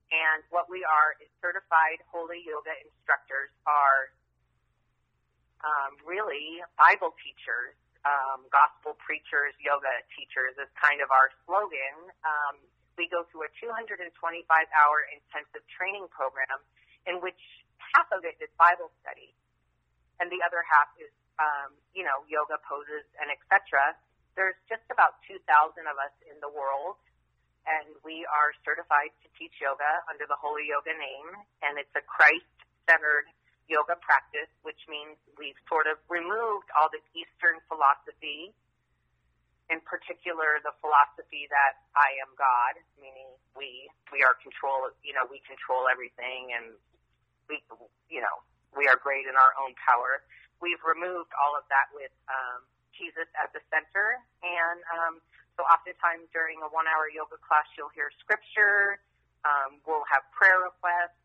And 0.10 0.42
what 0.50 0.66
we 0.70 0.82
are 0.82 1.14
is 1.22 1.30
certified 1.38 2.02
Holy 2.10 2.42
Yoga 2.42 2.74
instructors 2.82 3.54
are 3.70 4.14
um, 5.62 5.98
really 6.02 6.62
Bible 6.78 7.14
teachers, 7.22 7.78
um, 8.08 8.48
gospel 8.52 8.96
preachers, 9.00 9.56
yoga 9.60 9.92
teachers 10.16 10.56
is 10.56 10.70
kind 10.80 11.04
of 11.04 11.12
our 11.12 11.32
slogan. 11.44 12.12
Um, 12.24 12.56
we 12.96 13.08
go 13.08 13.24
through 13.32 13.48
a 13.48 13.52
225 13.60 14.04
hour 14.50 14.98
intensive 15.12 15.64
training 15.72 16.08
program 16.12 16.60
in 17.08 17.24
which 17.24 17.40
half 17.80 18.12
of 18.12 18.28
it 18.28 18.36
is 18.44 18.52
Bible 18.60 18.92
study 19.04 19.32
and 20.20 20.28
the 20.28 20.44
other 20.44 20.62
half 20.68 20.92
is, 21.00 21.12
um, 21.40 21.72
you 21.96 22.04
know, 22.04 22.28
yoga 22.28 22.60
poses 22.68 23.08
and 23.18 23.32
etc. 23.32 23.96
There's 24.36 24.60
just 24.68 24.84
about 24.92 25.20
2,000 25.28 25.44
of 25.88 25.96
us 25.96 26.14
in 26.28 26.38
the 26.44 26.52
world, 26.52 27.00
and 27.68 27.88
we 28.04 28.28
are 28.28 28.52
certified 28.64 29.12
to 29.24 29.28
teach 29.40 29.56
yoga 29.64 30.04
under 30.12 30.28
the 30.28 30.36
Holy 30.40 30.68
Yoga 30.68 30.96
name, 30.96 31.30
and 31.64 31.80
it's 31.80 31.92
a 31.96 32.04
Christ-centered 32.04 33.32
yoga 33.70 33.96
practice, 34.02 34.50
which 34.66 34.82
means 34.90 35.16
we've 35.38 35.58
sort 35.70 35.86
of 35.86 36.02
removed 36.10 36.68
all 36.74 36.90
the 36.90 37.00
Eastern 37.14 37.62
philosophy, 37.70 38.52
in 39.70 39.80
particular 39.86 40.58
the 40.66 40.74
philosophy 40.82 41.46
that 41.54 41.78
I 41.94 42.18
am 42.26 42.34
God, 42.34 42.82
meaning 42.98 43.30
we 43.54 43.88
we 44.10 44.26
are 44.26 44.34
control, 44.42 44.90
you 45.06 45.14
know, 45.14 45.30
we 45.30 45.40
control 45.46 45.86
everything, 45.86 46.50
and 46.58 46.74
we, 47.46 47.62
you 48.10 48.22
know, 48.22 48.36
we 48.74 48.90
are 48.90 48.98
great 48.98 49.30
in 49.30 49.38
our 49.38 49.54
own 49.62 49.78
power. 49.78 50.26
We've 50.62 50.82
removed 50.84 51.32
all 51.38 51.54
of 51.56 51.64
that 51.70 51.94
with 51.94 52.12
um, 52.30 52.66
Jesus 52.98 53.30
at 53.40 53.54
the 53.54 53.62
center. 53.72 54.20
And 54.44 54.80
um, 54.92 55.14
so 55.58 55.64
oftentimes 55.68 56.28
during 56.32 56.60
a 56.64 56.70
one 56.70 56.88
hour 56.88 57.08
yoga 57.12 57.40
class, 57.40 57.68
you'll 57.78 57.94
hear 57.94 58.12
scripture. 58.20 59.00
Um, 59.48 59.80
we'll 59.88 60.06
have 60.12 60.24
prayer 60.36 60.60
requests. 60.68 61.19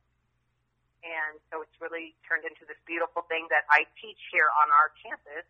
And 1.04 1.36
so 1.52 1.60
it's 1.60 1.76
really 1.84 2.16
turned 2.24 2.48
into 2.48 2.64
this 2.64 2.80
beautiful 2.88 3.28
thing 3.28 3.44
that 3.52 3.68
I 3.68 3.84
teach 4.00 4.20
here 4.32 4.48
on 4.64 4.72
our 4.72 4.88
campus. 5.04 5.44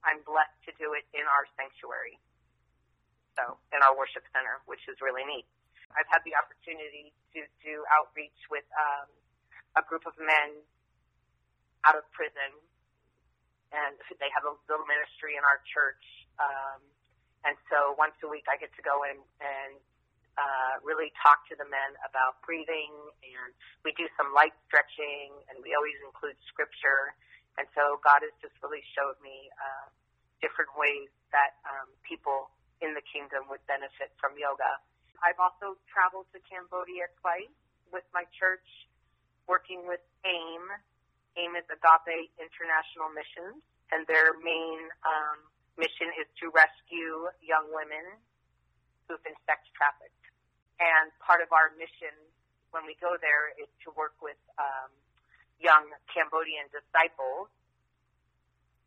I'm 0.00 0.24
blessed 0.24 0.56
to 0.64 0.72
do 0.80 0.96
it 0.96 1.04
in 1.12 1.22
our 1.28 1.44
sanctuary. 1.60 2.16
So, 3.36 3.56
in 3.72 3.80
our 3.80 3.96
worship 3.96 4.24
center, 4.32 4.60
which 4.68 4.84
is 4.88 5.00
really 5.00 5.24
neat. 5.24 5.48
I've 5.96 6.08
had 6.08 6.20
the 6.24 6.36
opportunity 6.36 7.12
to 7.32 7.44
do 7.64 7.84
outreach 7.88 8.36
with 8.52 8.64
um, 8.76 9.08
a 9.76 9.82
group 9.84 10.04
of 10.04 10.16
men 10.20 10.60
out 11.84 11.96
of 11.96 12.04
prison, 12.12 12.52
and 13.72 13.96
they 14.20 14.28
have 14.36 14.44
a 14.44 14.52
little 14.68 14.84
ministry 14.84 15.36
in 15.36 15.44
our 15.48 15.64
church. 15.64 16.04
Um, 16.36 16.80
and 17.48 17.56
so 17.72 17.96
once 17.96 18.16
a 18.20 18.28
week, 18.28 18.44
I 18.52 18.60
get 18.60 18.72
to 18.76 18.84
go 18.84 19.04
in 19.08 19.16
and 19.40 19.80
uh, 20.40 20.80
really 20.80 21.12
talk 21.20 21.44
to 21.52 21.54
the 21.56 21.68
men 21.68 21.90
about 22.06 22.40
breathing, 22.44 22.92
and 23.20 23.50
we 23.84 23.92
do 23.96 24.08
some 24.16 24.32
light 24.32 24.56
stretching, 24.68 25.32
and 25.52 25.60
we 25.60 25.76
always 25.76 25.96
include 26.04 26.36
scripture. 26.48 27.12
And 27.60 27.68
so 27.76 28.00
God 28.00 28.24
has 28.24 28.32
just 28.40 28.56
really 28.64 28.80
showed 28.96 29.20
me 29.20 29.52
uh, 29.60 29.86
different 30.40 30.72
ways 30.74 31.12
that 31.36 31.60
um, 31.68 31.88
people 32.00 32.48
in 32.80 32.96
the 32.96 33.04
kingdom 33.04 33.46
would 33.52 33.62
benefit 33.68 34.10
from 34.16 34.34
yoga. 34.40 34.80
I've 35.20 35.38
also 35.38 35.78
traveled 35.86 36.26
to 36.34 36.40
Cambodia 36.48 37.12
twice 37.22 37.52
with 37.94 38.04
my 38.10 38.24
church, 38.34 38.66
working 39.46 39.84
with 39.86 40.02
AIM, 40.24 40.64
AIM 41.36 41.54
is 41.56 41.68
Agape 41.68 42.32
International 42.40 43.12
Missions, 43.12 43.60
and 43.92 44.08
their 44.08 44.34
main 44.40 44.88
um, 45.04 45.38
mission 45.76 46.08
is 46.18 46.28
to 46.40 46.50
rescue 46.52 47.28
young 47.44 47.68
women 47.70 48.18
who've 49.06 49.22
been 49.22 49.36
sex 49.44 49.62
trafficked. 49.76 50.21
And 50.82 51.14
part 51.22 51.38
of 51.38 51.54
our 51.54 51.70
mission 51.78 52.10
when 52.74 52.82
we 52.82 52.98
go 52.98 53.14
there 53.22 53.54
is 53.54 53.70
to 53.86 53.94
work 53.94 54.18
with 54.18 54.38
um, 54.58 54.90
young 55.62 55.86
Cambodian 56.10 56.66
disciples 56.74 57.46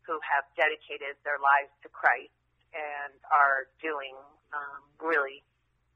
who 0.04 0.20
have 0.20 0.44
dedicated 0.60 1.16
their 1.24 1.40
lives 1.40 1.72
to 1.82 1.88
Christ 1.88 2.36
and 2.76 3.16
are 3.32 3.66
doing 3.80 4.12
um, 4.52 4.84
really 5.00 5.40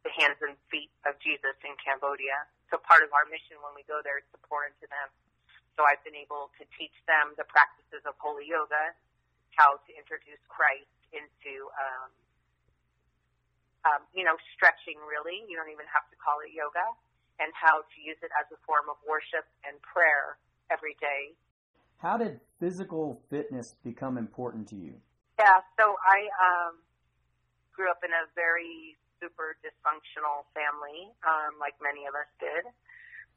the 0.02 0.10
hands 0.16 0.40
and 0.40 0.56
feet 0.72 0.88
of 1.04 1.20
Jesus 1.20 1.52
in 1.60 1.76
Cambodia. 1.76 2.48
So 2.72 2.80
part 2.80 3.04
of 3.04 3.12
our 3.12 3.28
mission 3.28 3.60
when 3.60 3.76
we 3.76 3.84
go 3.84 4.00
there 4.00 4.16
is 4.16 4.26
to 4.32 4.38
pour 4.48 4.64
into 4.64 4.88
them 4.88 5.12
so 5.80 5.88
I've 5.88 6.04
been 6.04 6.18
able 6.18 6.52
to 6.60 6.68
teach 6.76 6.92
them 7.08 7.32
the 7.40 7.48
practices 7.48 8.04
of 8.04 8.12
holy 8.20 8.44
yoga, 8.44 8.92
how 9.56 9.80
to 9.80 9.90
introduce 9.96 10.36
Christ 10.44 10.92
into, 11.08 11.72
um, 11.72 12.12
um, 13.88 14.04
you 14.12 14.24
know, 14.24 14.36
stretching 14.56 15.00
really. 15.04 15.44
You 15.48 15.56
don't 15.56 15.72
even 15.72 15.88
have 15.88 16.04
to 16.12 16.16
call 16.20 16.40
it 16.44 16.52
yoga, 16.52 16.84
and 17.40 17.48
how 17.56 17.80
to 17.82 17.96
use 18.00 18.20
it 18.20 18.32
as 18.36 18.46
a 18.52 18.58
form 18.68 18.92
of 18.92 19.00
worship 19.06 19.48
and 19.64 19.80
prayer 19.80 20.36
every 20.68 20.94
day. 21.00 21.32
How 21.98 22.16
did 22.16 22.40
physical 22.60 23.20
fitness 23.28 23.76
become 23.84 24.16
important 24.16 24.68
to 24.72 24.76
you? 24.76 24.96
Yeah, 25.38 25.64
so 25.80 25.96
I 26.04 26.28
um, 26.36 26.80
grew 27.72 27.90
up 27.90 28.04
in 28.04 28.12
a 28.12 28.28
very 28.36 28.96
super 29.20 29.56
dysfunctional 29.60 30.48
family, 30.56 31.12
um, 31.24 31.60
like 31.60 31.76
many 31.80 32.08
of 32.08 32.16
us 32.16 32.28
did. 32.40 32.64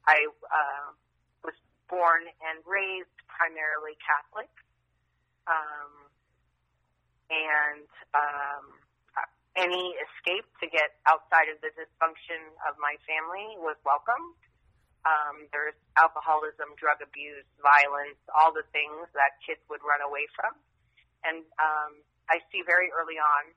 I 0.08 0.28
uh, 0.48 0.92
was 1.44 1.56
born 1.88 2.24
and 2.44 2.60
raised 2.64 3.12
primarily 3.28 3.96
Catholic. 4.00 4.52
Um, 5.44 6.08
and 7.28 7.88
um, 8.12 8.64
any 9.54 9.94
escape 10.02 10.46
to 10.58 10.66
get 10.66 10.98
outside 11.06 11.46
of 11.50 11.62
the 11.62 11.70
dysfunction 11.78 12.42
of 12.66 12.74
my 12.82 12.98
family 13.06 13.54
was 13.62 13.78
welcome. 13.86 14.34
Um, 15.06 15.46
there's 15.52 15.76
alcoholism, 15.94 16.74
drug 16.80 16.98
abuse, 17.04 17.46
violence, 17.60 18.18
all 18.32 18.50
the 18.50 18.66
things 18.74 19.06
that 19.14 19.36
kids 19.44 19.60
would 19.68 19.84
run 19.84 20.00
away 20.02 20.26
from. 20.34 20.56
And 21.22 21.44
um, 21.60 21.92
I 22.26 22.40
see 22.50 22.64
very 22.64 22.88
early 22.90 23.20
on, 23.20 23.52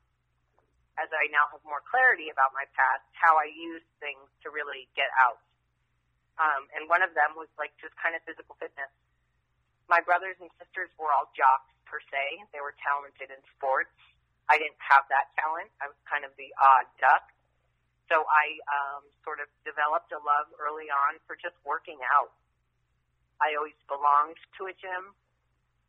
as 1.00 1.10
I 1.14 1.30
now 1.34 1.48
have 1.56 1.64
more 1.64 1.82
clarity 1.88 2.30
about 2.30 2.52
my 2.54 2.68
past, 2.76 3.06
how 3.16 3.40
I 3.40 3.50
use 3.50 3.86
things 4.04 4.28
to 4.44 4.52
really 4.52 4.92
get 4.94 5.10
out. 5.18 5.40
Um, 6.38 6.70
and 6.78 6.86
one 6.86 7.02
of 7.02 7.16
them 7.18 7.34
was 7.34 7.50
like 7.58 7.74
just 7.82 7.98
kind 7.98 8.14
of 8.14 8.22
physical 8.28 8.54
fitness. 8.62 8.92
My 9.90 10.04
brothers 10.04 10.38
and 10.38 10.52
sisters 10.62 10.92
were 11.00 11.10
all 11.10 11.32
jocks 11.34 11.72
per 11.88 12.04
se. 12.12 12.44
They 12.52 12.62
were 12.62 12.76
talented 12.84 13.32
in 13.32 13.40
sports. 13.56 13.94
I 14.48 14.56
didn't 14.60 14.80
have 14.80 15.04
that 15.12 15.32
talent. 15.36 15.70
I 15.84 15.92
was 15.92 16.00
kind 16.08 16.24
of 16.24 16.32
the 16.40 16.50
odd 16.56 16.88
duck. 17.00 17.32
So 18.08 18.24
I 18.24 18.46
um, 18.72 19.04
sort 19.28 19.44
of 19.44 19.52
developed 19.68 20.16
a 20.16 20.20
love 20.24 20.48
early 20.56 20.88
on 20.88 21.20
for 21.28 21.36
just 21.36 21.60
working 21.68 22.00
out. 22.16 22.32
I 23.44 23.54
always 23.60 23.76
belonged 23.92 24.40
to 24.58 24.72
a 24.72 24.74
gym. 24.74 25.12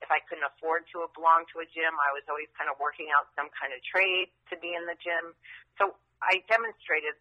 If 0.02 0.10
I 0.10 0.18
couldn't 0.26 0.46
afford 0.46 0.86
to 0.94 1.06
belong 1.14 1.46
to 1.54 1.62
a 1.62 1.66
gym, 1.70 1.94
I 1.94 2.10
was 2.14 2.26
always 2.26 2.50
kind 2.58 2.70
of 2.70 2.78
working 2.82 3.10
out 3.14 3.30
some 3.38 3.50
kind 3.54 3.70
of 3.70 3.78
trade 3.86 4.30
to 4.50 4.54
be 4.58 4.74
in 4.74 4.86
the 4.86 4.98
gym. 4.98 5.34
So 5.78 5.94
I 6.22 6.42
demonstrated 6.50 7.14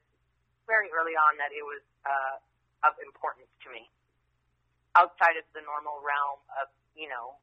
very 0.65 0.89
early 0.93 1.13
on 1.13 1.37
that 1.41 1.53
it 1.53 1.65
was 1.65 1.81
uh, 2.05 2.89
of 2.89 2.97
importance 3.01 3.49
to 3.65 3.69
me 3.69 3.89
outside 4.97 5.37
of 5.37 5.45
the 5.53 5.61
normal 5.61 6.01
realm 6.01 6.41
of, 6.57 6.73
you 6.97 7.05
know, 7.05 7.37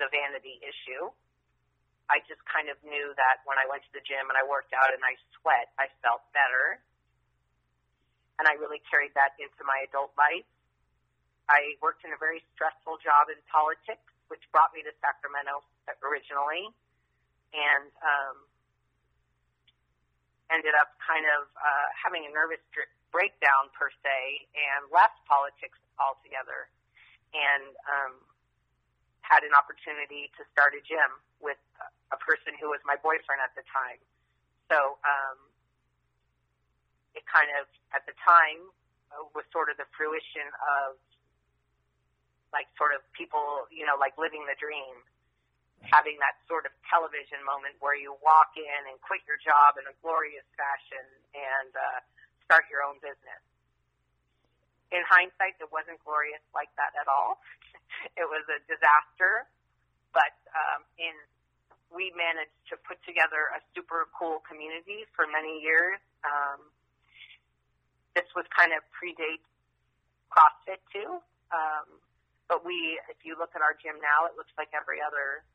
the 0.00 0.08
vanity 0.08 0.60
issue. 0.64 1.12
I 2.06 2.22
just 2.30 2.42
kind 2.46 2.70
of 2.70 2.78
knew 2.86 3.14
that 3.18 3.42
when 3.46 3.58
I 3.58 3.66
went 3.66 3.82
to 3.86 3.92
the 3.92 4.04
gym 4.04 4.30
and 4.30 4.38
I 4.38 4.46
worked 4.46 4.70
out 4.70 4.94
and 4.94 5.02
I 5.02 5.18
sweat, 5.38 5.74
I 5.74 5.90
felt 6.02 6.22
better. 6.30 6.78
And 8.38 8.46
I 8.46 8.54
really 8.60 8.78
carried 8.86 9.16
that 9.18 9.34
into 9.40 9.64
my 9.66 9.82
adult 9.88 10.14
life. 10.14 10.46
I 11.48 11.78
worked 11.78 12.02
in 12.02 12.10
a 12.10 12.18
very 12.18 12.42
stressful 12.54 12.98
job 13.02 13.30
in 13.30 13.38
politics, 13.46 14.06
which 14.28 14.42
brought 14.50 14.74
me 14.74 14.82
to 14.82 14.92
Sacramento 14.98 15.62
originally, 16.02 16.68
and 17.54 17.86
um, 18.02 18.36
ended 20.50 20.74
up 20.74 20.98
kind 20.98 21.22
of 21.38 21.46
uh, 21.54 21.86
having 21.94 22.26
a 22.26 22.30
nervous 22.34 22.62
breakdown 23.14 23.70
per 23.72 23.88
se, 24.02 24.18
and 24.58 24.90
left 24.90 25.22
politics 25.30 25.78
altogether, 26.02 26.66
and 27.32 27.72
um, 27.86 28.18
had 29.26 29.42
an 29.42 29.50
opportunity 29.58 30.30
to 30.38 30.46
start 30.54 30.78
a 30.78 30.82
gym 30.86 31.10
with 31.42 31.58
a 32.14 32.18
person 32.22 32.54
who 32.62 32.70
was 32.70 32.78
my 32.86 32.94
boyfriend 33.02 33.42
at 33.42 33.50
the 33.58 33.66
time. 33.66 33.98
So 34.70 35.02
um, 35.02 35.38
it 37.18 37.26
kind 37.26 37.50
of, 37.58 37.66
at 37.90 38.06
the 38.06 38.14
time, 38.22 38.70
uh, 39.10 39.26
was 39.34 39.42
sort 39.50 39.66
of 39.66 39.78
the 39.82 39.86
fruition 39.98 40.46
of 40.78 40.94
like 42.54 42.70
sort 42.78 42.94
of 42.94 43.02
people, 43.10 43.66
you 43.74 43.82
know, 43.82 43.98
like 43.98 44.14
living 44.14 44.46
the 44.46 44.54
dream, 44.56 45.02
having 45.82 46.16
that 46.22 46.38
sort 46.46 46.64
of 46.64 46.72
television 46.86 47.42
moment 47.42 47.74
where 47.82 47.98
you 47.98 48.14
walk 48.22 48.54
in 48.54 48.80
and 48.86 48.96
quit 49.02 49.20
your 49.26 49.38
job 49.42 49.74
in 49.76 49.84
a 49.90 49.94
glorious 50.02 50.46
fashion 50.54 51.02
and 51.34 51.70
uh, 51.74 51.98
start 52.46 52.64
your 52.70 52.86
own 52.86 53.02
business. 53.02 53.42
In 54.94 55.02
hindsight, 55.02 55.58
it 55.58 55.66
wasn't 55.74 55.98
glorious 56.06 56.42
like 56.54 56.70
that 56.78 56.94
at 56.94 57.10
all. 57.10 57.42
it 58.20 58.26
was 58.26 58.44
a 58.48 58.58
disaster 58.68 59.48
but 60.16 60.32
um, 60.56 60.80
in 60.96 61.12
we 61.92 62.10
managed 62.18 62.56
to 62.72 62.74
put 62.82 62.98
together 63.06 63.52
a 63.54 63.60
super 63.76 64.10
cool 64.10 64.42
community 64.42 65.06
for 65.14 65.28
many 65.30 65.62
years. 65.62 66.02
Um, 66.26 66.66
this 68.18 68.26
was 68.34 68.48
kind 68.50 68.74
of 68.74 68.82
predate 68.90 69.44
CrossFit 70.32 70.82
too, 70.90 71.22
um, 71.54 71.86
but 72.50 72.66
we, 72.66 72.98
if 73.06 73.22
you 73.22 73.38
look 73.38 73.54
at 73.54 73.62
our 73.62 73.76
gym 73.78 74.02
now, 74.02 74.26
it 74.26 74.34
looks 74.34 74.52
like 74.58 74.72
every 74.74 74.98
other 74.98 75.46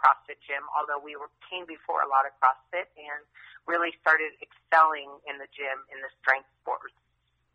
CrossFit 0.00 0.40
gym. 0.44 0.64
Although 0.72 1.02
we 1.02 1.12
were, 1.18 1.28
came 1.44 1.68
before 1.68 2.00
a 2.00 2.08
lot 2.08 2.24
of 2.24 2.32
CrossFit 2.40 2.88
and 2.96 3.20
really 3.68 3.92
started 4.00 4.32
excelling 4.40 5.12
in 5.28 5.36
the 5.36 5.50
gym 5.52 5.84
in 5.92 6.00
the 6.00 6.08
strength 6.22 6.48
sports, 6.64 6.94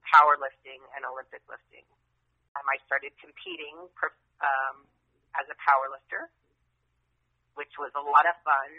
powerlifting, 0.05 0.83
and 0.93 1.07
Olympic 1.09 1.41
lifting. 1.49 1.85
Um, 2.55 2.65
I 2.67 2.77
started 2.83 3.15
competing 3.21 3.87
um, 4.43 4.75
as 5.39 5.47
a 5.47 5.55
powerlifter 5.55 6.27
which 7.55 7.73
was 7.79 7.91
a 7.95 8.03
lot 8.03 8.25
of 8.27 8.35
fun. 8.43 8.71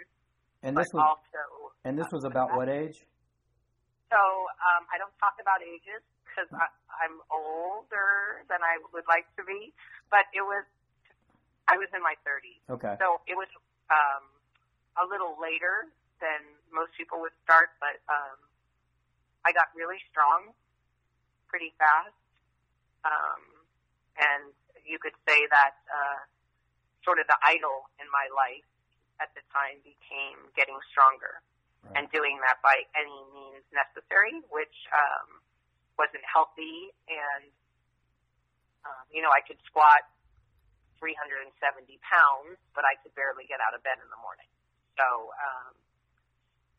And 0.62 0.76
this 0.78 0.90
was 0.94 1.02
also, 1.02 1.74
and 1.85 1.98
this 1.98 2.08
was 2.14 2.24
about 2.24 2.54
what 2.54 2.70
age? 2.70 3.02
So 4.11 4.18
um, 4.18 4.85
I 4.92 4.98
don't 5.00 5.12
talk 5.18 5.40
about 5.42 5.58
ages 5.64 6.04
because 6.22 6.48
I'm 7.02 7.18
older 7.32 8.44
than 8.46 8.62
I 8.62 8.78
would 8.94 9.08
like 9.08 9.26
to 9.37 9.42
be, 9.44 9.74
but 10.08 10.28
it 10.32 10.44
was 10.44 10.64
I 11.66 11.78
was 11.78 11.88
in 11.94 12.02
my 12.02 12.14
30s. 12.26 12.62
Okay. 12.78 12.94
So 12.98 13.22
it 13.26 13.35
was 13.35 13.48
um, 13.90 14.24
a 14.98 15.04
little 15.08 15.38
later 15.40 15.88
than 16.20 16.42
most 16.70 16.94
people 16.94 17.18
would 17.22 17.35
start, 17.42 17.74
but 17.82 17.98
um, 18.06 18.38
I 19.46 19.50
got 19.50 19.70
really 19.74 19.98
strong 20.11 20.54
pretty 21.50 21.74
fast, 21.78 22.16
um, 23.04 23.42
and 24.18 24.53
you 24.85 24.98
could 24.98 25.16
say 25.29 25.46
that. 25.51 25.77
Uh, 25.87 26.27
sort 27.05 27.18
of 27.18 27.27
the 27.27 27.38
idol 27.42 27.90
in 27.98 28.07
my 28.11 28.27
life 28.33 28.66
at 29.18 29.31
the 29.35 29.42
time 29.51 29.79
became 29.83 30.38
getting 30.55 30.79
stronger 30.90 31.42
right. 31.87 31.98
and 31.98 32.05
doing 32.11 32.38
that 32.42 32.59
by 32.62 32.87
any 32.94 33.18
means 33.35 33.62
necessary, 33.75 34.42
which 34.51 34.75
um, 34.90 35.42
wasn't 35.98 36.22
healthy. 36.27 36.90
And, 37.11 37.51
um, 38.87 39.05
you 39.11 39.22
know, 39.22 39.31
I 39.31 39.42
could 39.42 39.59
squat 39.66 40.07
370 40.98 41.51
pounds, 42.03 42.59
but 42.75 42.87
I 42.87 42.98
could 43.03 43.14
barely 43.18 43.46
get 43.46 43.59
out 43.62 43.75
of 43.75 43.83
bed 43.83 43.98
in 43.98 44.09
the 44.11 44.20
morning. 44.22 44.48
So 44.98 45.35
um, 45.38 45.75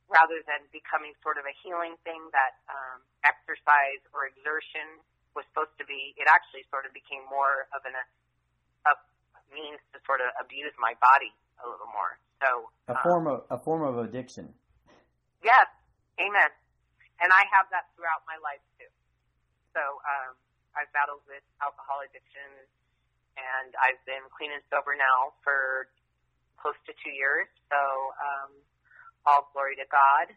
rather 0.07 0.39
than 0.47 0.63
becoming 0.71 1.15
sort 1.23 1.35
of 1.39 1.47
a 1.47 1.55
healing 1.63 1.99
thing 2.07 2.31
that 2.31 2.59
um, 2.71 3.03
exercise 3.27 4.03
or 4.15 4.27
exertion 4.27 5.03
was 5.33 5.45
supposed 5.49 5.73
to 5.81 5.85
be, 5.85 6.13
it 6.17 6.29
actually 6.29 6.65
sort 6.69 6.85
of 6.85 6.93
became 6.93 7.25
more 7.29 7.69
of 7.73 7.81
an, 7.85 7.97
a, 7.97 8.93
means 9.53 9.81
to 9.93 10.01
sort 10.05 10.21
of 10.21 10.33
abuse 10.41 10.73
my 10.81 10.97
body 10.97 11.29
a 11.61 11.65
little 11.69 11.89
more. 11.93 12.17
So 12.41 12.73
a 12.89 12.97
um, 12.97 13.03
form 13.05 13.25
of 13.29 13.37
a 13.53 13.57
form 13.61 13.85
of 13.85 14.01
addiction. 14.01 14.51
Yes, 15.45 15.69
amen. 16.19 16.51
And 17.21 17.29
I 17.31 17.45
have 17.53 17.69
that 17.71 17.93
throughout 17.95 18.25
my 18.27 18.35
life 18.41 18.63
too. 18.75 18.89
So 19.71 19.79
um, 19.79 20.35
I've 20.75 20.91
battled 20.91 21.23
with 21.29 21.45
alcohol 21.61 22.03
addiction, 22.03 22.49
and 23.39 23.71
I've 23.79 24.01
been 24.03 24.25
clean 24.33 24.51
and 24.51 24.65
sober 24.67 24.97
now 24.97 25.37
for 25.45 25.87
close 26.59 26.77
to 26.89 26.93
two 26.99 27.13
years. 27.13 27.47
So 27.71 27.79
um, 28.19 28.51
all 29.23 29.47
glory 29.55 29.77
to 29.79 29.87
God. 29.87 30.33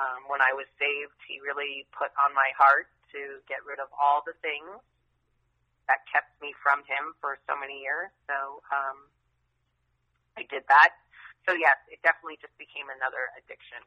Um, 0.00 0.24
when 0.32 0.40
I 0.40 0.56
was 0.56 0.64
saved, 0.80 1.18
He 1.28 1.36
really 1.44 1.84
put 1.92 2.08
on 2.16 2.32
my 2.32 2.48
heart 2.56 2.88
to 3.12 3.20
get 3.48 3.60
rid 3.68 3.78
of 3.78 3.88
all 3.94 4.24
the 4.24 4.34
things 4.40 4.80
that 5.88 6.02
kept 6.08 6.32
me 6.40 6.54
from 6.62 6.80
him 6.88 7.12
for 7.20 7.36
so 7.44 7.54
many 7.58 7.82
years. 7.82 8.10
So 8.26 8.64
um, 8.72 8.98
I 10.38 10.48
did 10.48 10.64
that. 10.68 10.96
So 11.48 11.52
yes, 11.58 11.76
it 11.90 11.98
definitely 12.06 12.38
just 12.38 12.54
became 12.56 12.86
another 12.88 13.28
addiction. 13.36 13.82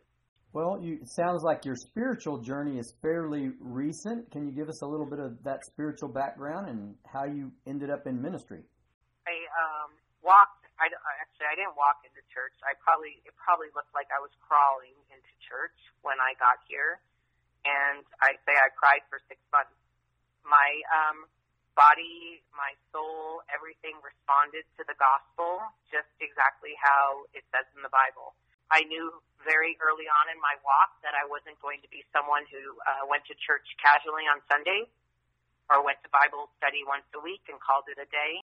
Well, 0.56 0.80
you, 0.80 1.04
it 1.04 1.12
sounds 1.12 1.44
like 1.44 1.68
your 1.68 1.76
spiritual 1.76 2.40
journey 2.40 2.80
is 2.80 2.96
fairly 3.04 3.52
recent. 3.60 4.32
Can 4.32 4.48
you 4.48 4.56
give 4.56 4.72
us 4.72 4.84
a 4.84 4.88
little 4.88 5.06
bit 5.06 5.20
of 5.20 5.36
that 5.44 5.68
spiritual 5.68 6.08
background 6.08 6.72
and 6.72 6.96
how 7.04 7.28
you 7.28 7.52
ended 7.68 7.92
up 7.92 8.08
in 8.08 8.22
ministry? 8.22 8.64
I 9.28 9.36
um, 9.52 9.92
walked. 10.24 10.64
I 10.80 10.92
actually 11.24 11.48
I 11.52 11.56
didn't 11.56 11.76
walk 11.76 12.04
into 12.04 12.20
church. 12.32 12.56
I 12.64 12.76
probably 12.80 13.20
it 13.24 13.36
probably 13.40 13.72
looked 13.76 13.92
like 13.96 14.08
I 14.12 14.20
was 14.20 14.32
crawling 14.44 14.96
into 15.12 15.32
church 15.44 15.76
when 16.04 16.20
I 16.20 16.36
got 16.40 16.60
here, 16.68 17.00
and 17.66 18.06
I 18.22 18.38
say 18.46 18.54
I 18.54 18.70
cried 18.72 19.02
for 19.10 19.18
six 19.26 19.42
months. 19.50 19.74
My 20.46 20.70
um, 20.94 21.26
body, 21.74 22.40
my 22.54 22.78
soul, 22.94 23.42
everything 23.52 23.98
responded 24.06 24.64
to 24.80 24.86
the 24.86 24.96
gospel 25.02 25.66
just 25.90 26.10
exactly 26.22 26.78
how 26.80 27.26
it 27.34 27.44
says 27.50 27.68
in 27.76 27.82
the 27.82 27.92
Bible. 27.92 28.38
I 28.70 28.86
knew 28.90 29.14
very 29.46 29.78
early 29.78 30.10
on 30.10 30.26
in 30.34 30.42
my 30.42 30.58
walk 30.66 30.98
that 31.06 31.14
I 31.14 31.26
wasn't 31.30 31.58
going 31.62 31.86
to 31.86 31.90
be 31.94 32.02
someone 32.10 32.50
who 32.50 32.78
uh, 32.86 33.06
went 33.06 33.26
to 33.30 33.38
church 33.38 33.66
casually 33.78 34.26
on 34.26 34.42
Sunday 34.50 34.90
or 35.70 35.86
went 35.86 36.02
to 36.02 36.10
Bible 36.10 36.50
study 36.58 36.82
once 36.86 37.06
a 37.14 37.22
week 37.22 37.46
and 37.50 37.62
called 37.62 37.86
it 37.90 38.02
a 38.02 38.10
day. 38.10 38.42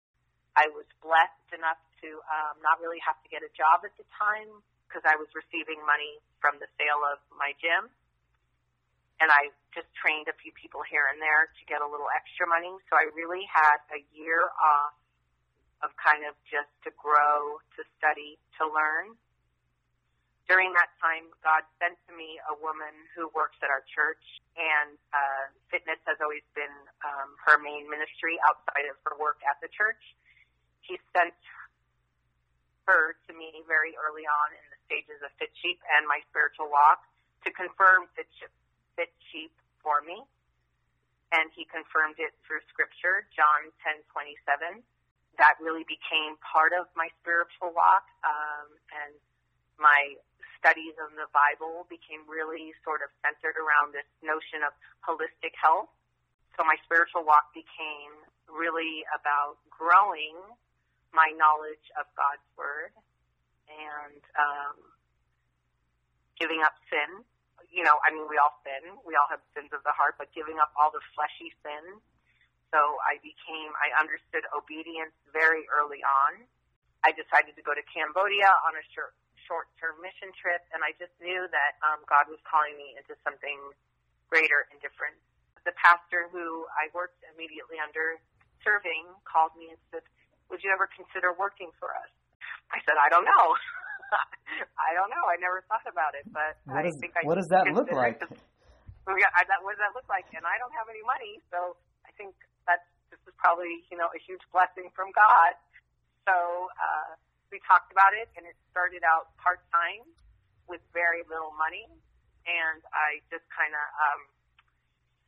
I 0.56 0.72
was 0.72 0.88
blessed 1.04 1.52
enough 1.52 1.80
to 2.00 2.08
um, 2.32 2.56
not 2.64 2.80
really 2.80 3.00
have 3.04 3.20
to 3.20 3.28
get 3.28 3.44
a 3.44 3.52
job 3.52 3.84
at 3.84 3.92
the 4.00 4.08
time 4.16 4.48
because 4.88 5.04
I 5.04 5.20
was 5.20 5.28
receiving 5.36 5.84
money 5.84 6.16
from 6.40 6.56
the 6.64 6.68
sale 6.80 7.04
of 7.04 7.20
my 7.36 7.52
gym 7.60 7.92
and 9.20 9.32
I 9.32 9.52
just 9.72 9.88
trained 9.96 10.28
a 10.28 10.36
few 10.36 10.52
people 10.52 10.84
here 10.84 11.08
and 11.08 11.20
there 11.20 11.48
to 11.48 11.62
get 11.64 11.80
a 11.80 11.88
little 11.88 12.08
extra 12.12 12.44
money. 12.44 12.72
So 12.88 12.96
I 12.96 13.08
really 13.16 13.44
had 13.48 13.80
a 13.92 14.00
year 14.12 14.48
off 14.56 14.96
of 15.84 15.92
kind 16.00 16.24
of 16.24 16.32
just 16.48 16.72
to 16.88 16.90
grow, 16.96 17.60
to 17.76 17.80
study, 18.00 18.40
to 18.60 18.64
learn. 18.68 19.16
During 20.46 20.70
that 20.78 20.94
time, 21.02 21.26
God 21.42 21.66
sent 21.82 21.98
to 22.06 22.14
me 22.14 22.38
a 22.46 22.54
woman 22.62 22.94
who 23.18 23.26
works 23.34 23.58
at 23.66 23.68
our 23.68 23.82
church, 23.90 24.22
and 24.54 24.94
uh, 25.10 25.50
fitness 25.74 25.98
has 26.06 26.22
always 26.22 26.46
been 26.54 26.70
um, 27.02 27.34
her 27.50 27.58
main 27.58 27.90
ministry 27.90 28.38
outside 28.46 28.86
of 28.86 28.94
her 29.10 29.18
work 29.18 29.42
at 29.42 29.58
the 29.58 29.66
church. 29.74 29.98
He 30.86 31.02
sent 31.10 31.34
her 32.86 33.18
to 33.26 33.34
me 33.34 33.66
very 33.66 33.98
early 33.98 34.22
on 34.22 34.48
in 34.54 34.64
the 34.70 34.78
stages 34.86 35.18
of 35.26 35.34
Fit 35.34 35.50
Sheep 35.58 35.82
and 35.98 36.06
my 36.06 36.22
spiritual 36.30 36.70
walk 36.70 37.02
to 37.42 37.50
confirm 37.50 38.06
Fit 38.14 38.30
Sheep, 38.38 38.54
fit 38.96 39.12
sheep 39.30 39.52
for 39.84 40.02
me. 40.02 40.24
And 41.32 41.50
he 41.52 41.66
confirmed 41.68 42.16
it 42.18 42.32
through 42.46 42.64
scripture, 42.70 43.26
John 43.34 43.70
10:27. 43.84 44.82
That 45.38 45.60
really 45.60 45.84
became 45.84 46.36
part 46.40 46.72
of 46.72 46.88
my 46.96 47.08
spiritual 47.20 47.72
walk, 47.76 48.08
um, 48.24 48.72
and 49.04 49.12
my 49.78 50.16
studies 50.56 50.96
of 50.98 51.12
the 51.12 51.28
Bible 51.36 51.84
became 51.92 52.24
really 52.26 52.72
sort 52.82 53.02
of 53.04 53.12
centered 53.20 53.60
around 53.60 53.92
this 53.92 54.08
notion 54.24 54.64
of 54.64 54.72
holistic 55.04 55.52
health. 55.54 55.92
So 56.56 56.64
my 56.64 56.76
spiritual 56.88 57.24
walk 57.24 57.52
became 57.52 58.16
really 58.48 59.04
about 59.12 59.60
growing 59.68 60.34
my 61.12 61.28
knowledge 61.36 61.84
of 62.00 62.08
God's 62.16 62.44
Word 62.56 62.92
and 63.68 64.22
um, 64.36 64.76
giving 66.40 66.62
up 66.64 66.74
sin. 66.88 67.24
You 67.70 67.84
know, 67.84 67.98
I 68.06 68.12
mean, 68.14 68.26
we 68.30 68.38
all 68.40 68.54
sin. 68.64 68.96
We 69.04 69.14
all 69.18 69.28
have 69.30 69.42
sins 69.52 69.70
of 69.74 69.82
the 69.84 69.92
heart, 69.94 70.16
but 70.16 70.32
giving 70.32 70.58
up 70.58 70.72
all 70.78 70.90
the 70.90 71.02
fleshy 71.14 71.52
sins. 71.64 72.00
So 72.74 72.80
I 73.06 73.20
became, 73.22 73.70
I 73.78 73.94
understood 73.96 74.44
obedience 74.52 75.14
very 75.30 75.64
early 75.70 76.02
on. 76.02 76.44
I 77.06 77.14
decided 77.14 77.54
to 77.54 77.62
go 77.62 77.72
to 77.76 77.84
Cambodia 77.86 78.50
on 78.66 78.74
a 78.74 78.84
short, 78.90 79.14
short-term 79.46 80.02
mission 80.02 80.34
trip, 80.34 80.66
and 80.74 80.82
I 80.82 80.90
just 80.98 81.14
knew 81.22 81.46
that 81.54 81.78
um, 81.86 82.02
God 82.10 82.26
was 82.26 82.42
calling 82.42 82.74
me 82.74 82.98
into 82.98 83.14
something 83.22 83.58
greater 84.26 84.66
and 84.74 84.82
different. 84.82 85.14
The 85.62 85.76
pastor 85.78 86.26
who 86.34 86.66
I 86.74 86.90
worked 86.90 87.22
immediately 87.30 87.78
under 87.78 88.18
serving 88.66 89.06
called 89.22 89.54
me 89.54 89.70
and 89.70 89.78
said, 89.94 90.02
would 90.50 90.62
you 90.62 90.70
ever 90.74 90.90
consider 90.90 91.34
working 91.34 91.70
for 91.78 91.94
us? 91.94 92.10
I 92.74 92.82
said, 92.86 92.98
I 92.98 93.08
don't 93.10 93.26
know. 93.26 93.46
I 94.86 94.94
don't 94.94 95.10
know. 95.10 95.24
I 95.26 95.36
never 95.40 95.64
thought 95.68 95.86
about 95.86 96.14
it, 96.14 96.26
but 96.30 96.56
what 96.64 96.84
I 96.84 96.88
is, 96.88 96.96
think 97.00 97.14
I 97.16 97.26
what 97.26 97.36
does 97.36 97.48
that 97.48 97.68
look 97.72 97.90
like? 97.92 98.22
Yeah, 99.06 99.30
I, 99.38 99.46
that, 99.46 99.62
what 99.62 99.78
does 99.78 99.82
that 99.86 99.94
look 99.94 100.10
like? 100.10 100.26
And 100.34 100.42
I 100.42 100.58
don't 100.58 100.74
have 100.74 100.90
any 100.90 100.98
money, 101.06 101.38
so 101.54 101.78
I 102.02 102.10
think 102.18 102.34
that 102.66 102.90
this 103.06 103.22
is 103.22 103.30
probably 103.38 103.86
you 103.86 103.94
know 103.94 104.10
a 104.10 104.18
huge 104.18 104.42
blessing 104.50 104.90
from 104.98 105.14
God. 105.14 105.54
So 106.26 106.34
uh, 106.74 107.14
we 107.54 107.62
talked 107.62 107.94
about 107.94 108.18
it, 108.18 108.26
and 108.34 108.42
it 108.50 108.58
started 108.74 109.06
out 109.06 109.30
part 109.38 109.62
time 109.70 110.02
with 110.66 110.82
very 110.90 111.22
little 111.30 111.54
money, 111.54 111.86
and 112.50 112.82
I 112.90 113.22
just 113.30 113.46
kind 113.54 113.70
of 113.70 113.86
um, 113.94 114.20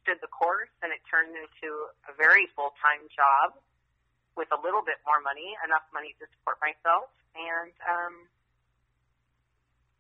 stood 0.03 0.19
the 0.27 0.31
course, 0.35 0.75
and 0.83 0.91
it 0.91 0.99
turned 1.07 1.39
into 1.39 1.71
a 2.11 2.13
very 2.19 2.51
full 2.59 2.75
time 2.83 3.07
job 3.15 3.55
with 4.35 4.51
a 4.55 4.59
little 4.63 4.83
bit 4.83 4.99
more 5.07 5.23
money, 5.23 5.55
enough 5.67 5.87
money 5.95 6.15
to 6.19 6.27
support 6.39 6.59
myself, 6.63 7.11
and 7.35 7.75
um, 7.87 8.15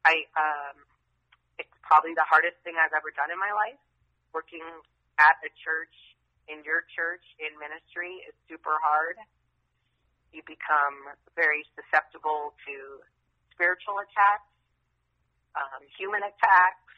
I 0.09 0.25
um, 0.33 0.77
it's 1.61 1.77
probably 1.85 2.17
the 2.17 2.25
hardest 2.25 2.57
thing 2.65 2.81
I've 2.81 2.97
ever 2.97 3.13
done 3.13 3.29
in 3.29 3.37
my 3.37 3.53
life. 3.53 3.77
Working 4.33 4.65
at 5.21 5.37
a 5.45 5.51
church 5.61 5.93
in 6.49 6.65
your 6.65 6.89
church 6.97 7.25
in 7.37 7.53
ministry 7.61 8.25
is 8.25 8.33
super 8.49 8.81
hard. 8.81 9.21
You 10.33 10.41
become 10.49 11.13
very 11.37 11.65
susceptible 11.77 12.57
to 12.65 12.75
spiritual 13.53 14.01
attacks, 14.01 14.49
um, 15.57 15.81
human 15.97 16.25
attacks, 16.25 16.93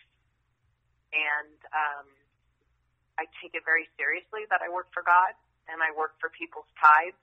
and 1.11 1.59
um, 1.75 2.07
I 3.19 3.27
take 3.43 3.59
it 3.59 3.67
very 3.67 3.91
seriously 3.99 4.47
that 4.51 4.63
I 4.63 4.71
work 4.71 4.91
for 4.95 5.03
God 5.03 5.35
and 5.71 5.83
I 5.83 5.91
work 5.95 6.19
for 6.19 6.31
people's 6.35 6.69
tithes 6.79 7.19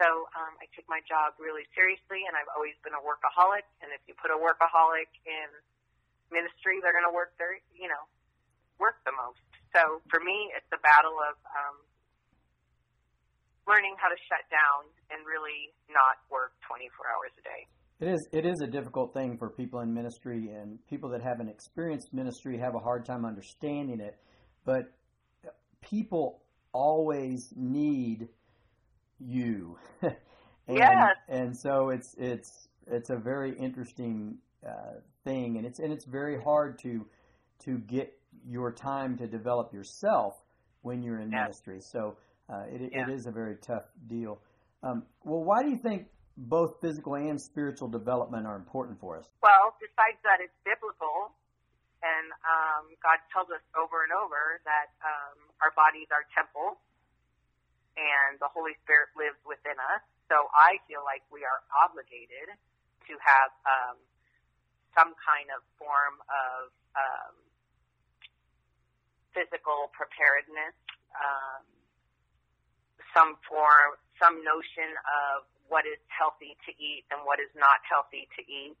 so 0.00 0.24
um, 0.32 0.56
I 0.56 0.64
take 0.72 0.88
my 0.88 1.04
job 1.04 1.36
really 1.36 1.68
seriously, 1.76 2.24
and 2.24 2.32
I've 2.32 2.48
always 2.56 2.72
been 2.80 2.96
a 2.96 3.02
workaholic. 3.04 3.68
And 3.84 3.92
if 3.92 4.00
you 4.08 4.16
put 4.16 4.32
a 4.32 4.38
workaholic 4.40 5.12
in 5.28 5.48
ministry, 6.32 6.80
they're 6.80 6.96
going 6.96 7.04
to 7.04 7.12
work 7.12 7.36
their, 7.36 7.60
you 7.76 7.86
know, 7.86 8.08
work 8.80 8.96
the 9.04 9.12
most. 9.12 9.44
So 9.76 10.00
for 10.08 10.18
me, 10.24 10.48
it's 10.56 10.72
a 10.72 10.80
battle 10.80 11.20
of 11.20 11.36
um, 11.52 11.76
learning 13.68 13.94
how 14.00 14.08
to 14.08 14.16
shut 14.24 14.48
down 14.48 14.88
and 15.12 15.20
really 15.28 15.68
not 15.92 16.16
work 16.32 16.56
24 16.64 16.88
hours 17.04 17.36
a 17.36 17.44
day. 17.44 17.62
It 18.00 18.08
is 18.08 18.28
it 18.32 18.46
is 18.48 18.56
a 18.64 18.66
difficult 18.66 19.12
thing 19.12 19.36
for 19.36 19.50
people 19.50 19.80
in 19.80 19.92
ministry 19.92 20.48
and 20.48 20.78
people 20.88 21.10
that 21.10 21.20
haven't 21.20 21.48
experienced 21.48 22.14
ministry 22.14 22.56
have 22.56 22.74
a 22.74 22.78
hard 22.78 23.04
time 23.04 23.26
understanding 23.26 24.00
it. 24.00 24.16
But 24.64 24.84
people 25.82 26.40
always 26.72 27.52
need 27.54 28.28
you. 29.20 29.78
and, 30.02 30.16
yes. 30.68 31.16
And 31.28 31.56
so 31.56 31.90
it's 31.90 32.14
it's 32.18 32.68
it's 32.86 33.10
a 33.10 33.16
very 33.16 33.56
interesting 33.58 34.38
uh, 34.66 35.00
thing, 35.24 35.56
and 35.56 35.66
it's 35.66 35.78
and 35.78 35.92
it's 35.92 36.04
very 36.04 36.40
hard 36.40 36.78
to 36.80 37.06
to 37.60 37.78
get 37.78 38.16
your 38.48 38.72
time 38.72 39.16
to 39.18 39.26
develop 39.26 39.72
yourself 39.72 40.42
when 40.82 41.02
you're 41.02 41.20
in 41.20 41.30
yes. 41.30 41.42
ministry. 41.42 41.80
So 41.80 42.16
uh, 42.48 42.64
it, 42.68 42.90
yeah. 42.92 43.04
it 43.04 43.12
is 43.12 43.26
a 43.26 43.30
very 43.30 43.56
tough 43.56 43.84
deal. 44.06 44.40
Um, 44.82 45.04
well, 45.24 45.44
why 45.44 45.62
do 45.62 45.68
you 45.68 45.76
think 45.76 46.06
both 46.36 46.80
physical 46.80 47.14
and 47.14 47.40
spiritual 47.40 47.88
development 47.88 48.46
are 48.46 48.56
important 48.56 48.98
for 48.98 49.18
us? 49.18 49.28
Well, 49.42 49.76
besides 49.76 50.16
that, 50.24 50.40
it's 50.40 50.56
biblical, 50.64 51.36
and 52.00 52.26
um, 52.48 52.88
God 53.04 53.20
tells 53.28 53.52
us 53.52 53.60
over 53.76 54.02
and 54.02 54.12
over 54.16 54.64
that 54.64 54.88
um, 55.04 55.36
our 55.60 55.72
bodies 55.76 56.08
are 56.08 56.24
temples 56.32 56.80
and 57.98 58.38
the 58.38 58.50
Holy 58.50 58.74
Spirit 58.84 59.10
lives 59.18 59.38
within 59.46 59.78
us. 59.94 60.02
So 60.30 60.46
I 60.54 60.78
feel 60.86 61.02
like 61.02 61.26
we 61.30 61.42
are 61.42 61.60
obligated 61.74 62.54
to 63.10 63.12
have 63.18 63.50
um, 63.66 63.96
some 64.94 65.12
kind 65.18 65.50
of 65.50 65.62
form 65.74 66.22
of 66.30 66.70
um, 66.94 67.34
physical 69.34 69.90
preparedness, 69.94 70.74
um, 71.18 71.62
some 73.14 73.38
form, 73.46 73.98
some 74.22 74.38
notion 74.46 74.90
of 75.06 75.46
what 75.66 75.86
is 75.86 75.98
healthy 76.10 76.58
to 76.66 76.70
eat 76.78 77.06
and 77.10 77.22
what 77.26 77.38
is 77.38 77.50
not 77.54 77.82
healthy 77.86 78.26
to 78.38 78.42
eat. 78.46 78.74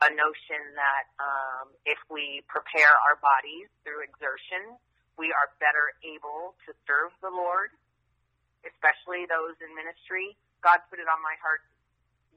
A 0.00 0.08
notion 0.16 0.60
that 0.80 1.12
um, 1.20 1.76
if 1.84 2.00
we 2.08 2.40
prepare 2.48 2.92
our 3.04 3.20
bodies 3.20 3.68
through 3.84 4.00
exertion, 4.00 4.80
we 5.20 5.28
are 5.28 5.52
better 5.60 5.92
able 6.00 6.56
to 6.64 6.72
serve 6.88 7.12
the 7.20 7.28
Lord 7.28 7.68
especially 8.64 9.24
those 9.26 9.56
in 9.64 9.72
ministry. 9.72 10.36
God 10.60 10.84
put 10.92 11.00
it 11.00 11.08
on 11.08 11.20
my 11.24 11.36
heart 11.40 11.64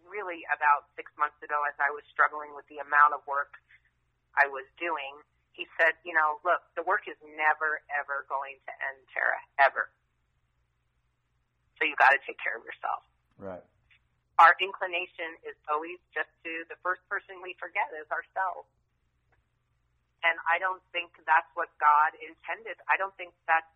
really 0.07 0.43
about 0.51 0.91
six 0.99 1.11
months 1.15 1.39
ago 1.39 1.63
as 1.67 1.75
I 1.79 1.91
was 1.91 2.03
struggling 2.11 2.51
with 2.55 2.67
the 2.67 2.83
amount 2.83 3.15
of 3.15 3.23
work 3.27 3.55
I 4.35 4.47
was 4.51 4.67
doing. 4.79 5.19
He 5.53 5.69
said, 5.77 5.93
you 6.01 6.17
know, 6.17 6.41
look, 6.41 6.65
the 6.73 6.83
work 6.83 7.05
is 7.05 7.17
never, 7.37 7.83
ever 7.93 8.25
going 8.25 8.57
to 8.65 8.71
end, 8.73 8.99
Tara, 9.13 9.37
ever. 9.61 9.91
So 11.77 11.85
you 11.85 11.93
got 11.99 12.15
to 12.15 12.21
take 12.25 12.41
care 12.41 12.57
of 12.57 12.65
yourself. 12.65 13.05
Right. 13.37 13.65
Our 14.41 14.57
inclination 14.57 15.37
is 15.45 15.53
always 15.69 16.01
just 16.09 16.31
to 16.41 16.65
the 16.65 16.77
first 16.81 17.05
person 17.05 17.37
we 17.45 17.53
forget 17.61 17.85
is 17.93 18.09
ourselves. 18.09 18.65
And 20.25 20.39
I 20.47 20.57
don't 20.57 20.81
think 20.95 21.13
that's 21.27 21.51
what 21.53 21.69
God 21.77 22.15
intended. 22.17 22.79
I 22.89 22.97
don't 22.97 23.13
think 23.19 23.35
that's 23.45 23.69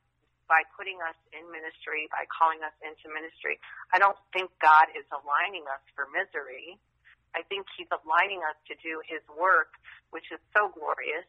by 0.48 0.64
putting 0.76 1.00
us 1.04 1.16
in 1.36 1.44
ministry, 1.52 2.08
by 2.12 2.24
calling 2.32 2.64
us 2.64 2.74
into 2.80 3.12
ministry. 3.12 3.60
I 3.92 4.00
don't 4.00 4.18
think 4.32 4.52
God 4.64 4.92
is 4.96 5.04
aligning 5.12 5.68
us 5.68 5.84
for 5.94 6.08
misery. 6.12 6.80
I 7.36 7.44
think 7.52 7.68
He's 7.76 7.92
aligning 7.92 8.42
us 8.48 8.58
to 8.72 8.74
do 8.80 9.04
His 9.06 9.22
work, 9.36 9.76
which 10.16 10.32
is 10.32 10.40
so 10.56 10.72
glorious. 10.72 11.28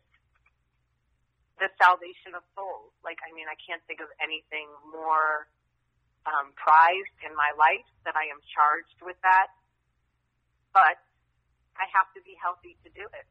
The 1.58 1.68
salvation 1.76 2.38
of 2.38 2.46
souls. 2.54 2.94
Like, 3.02 3.18
I 3.26 3.34
mean, 3.34 3.50
I 3.50 3.58
can't 3.58 3.82
think 3.90 3.98
of 3.98 4.08
anything 4.22 4.70
more 4.94 5.50
um, 6.22 6.54
prized 6.54 7.18
in 7.26 7.34
my 7.34 7.50
life 7.58 7.86
that 8.06 8.14
I 8.14 8.30
am 8.30 8.38
charged 8.54 9.02
with 9.02 9.18
that. 9.26 9.50
But 10.70 11.02
I 11.74 11.90
have 11.90 12.06
to 12.14 12.20
be 12.22 12.38
healthy 12.38 12.78
to 12.86 12.88
do 12.94 13.06
it. 13.10 13.26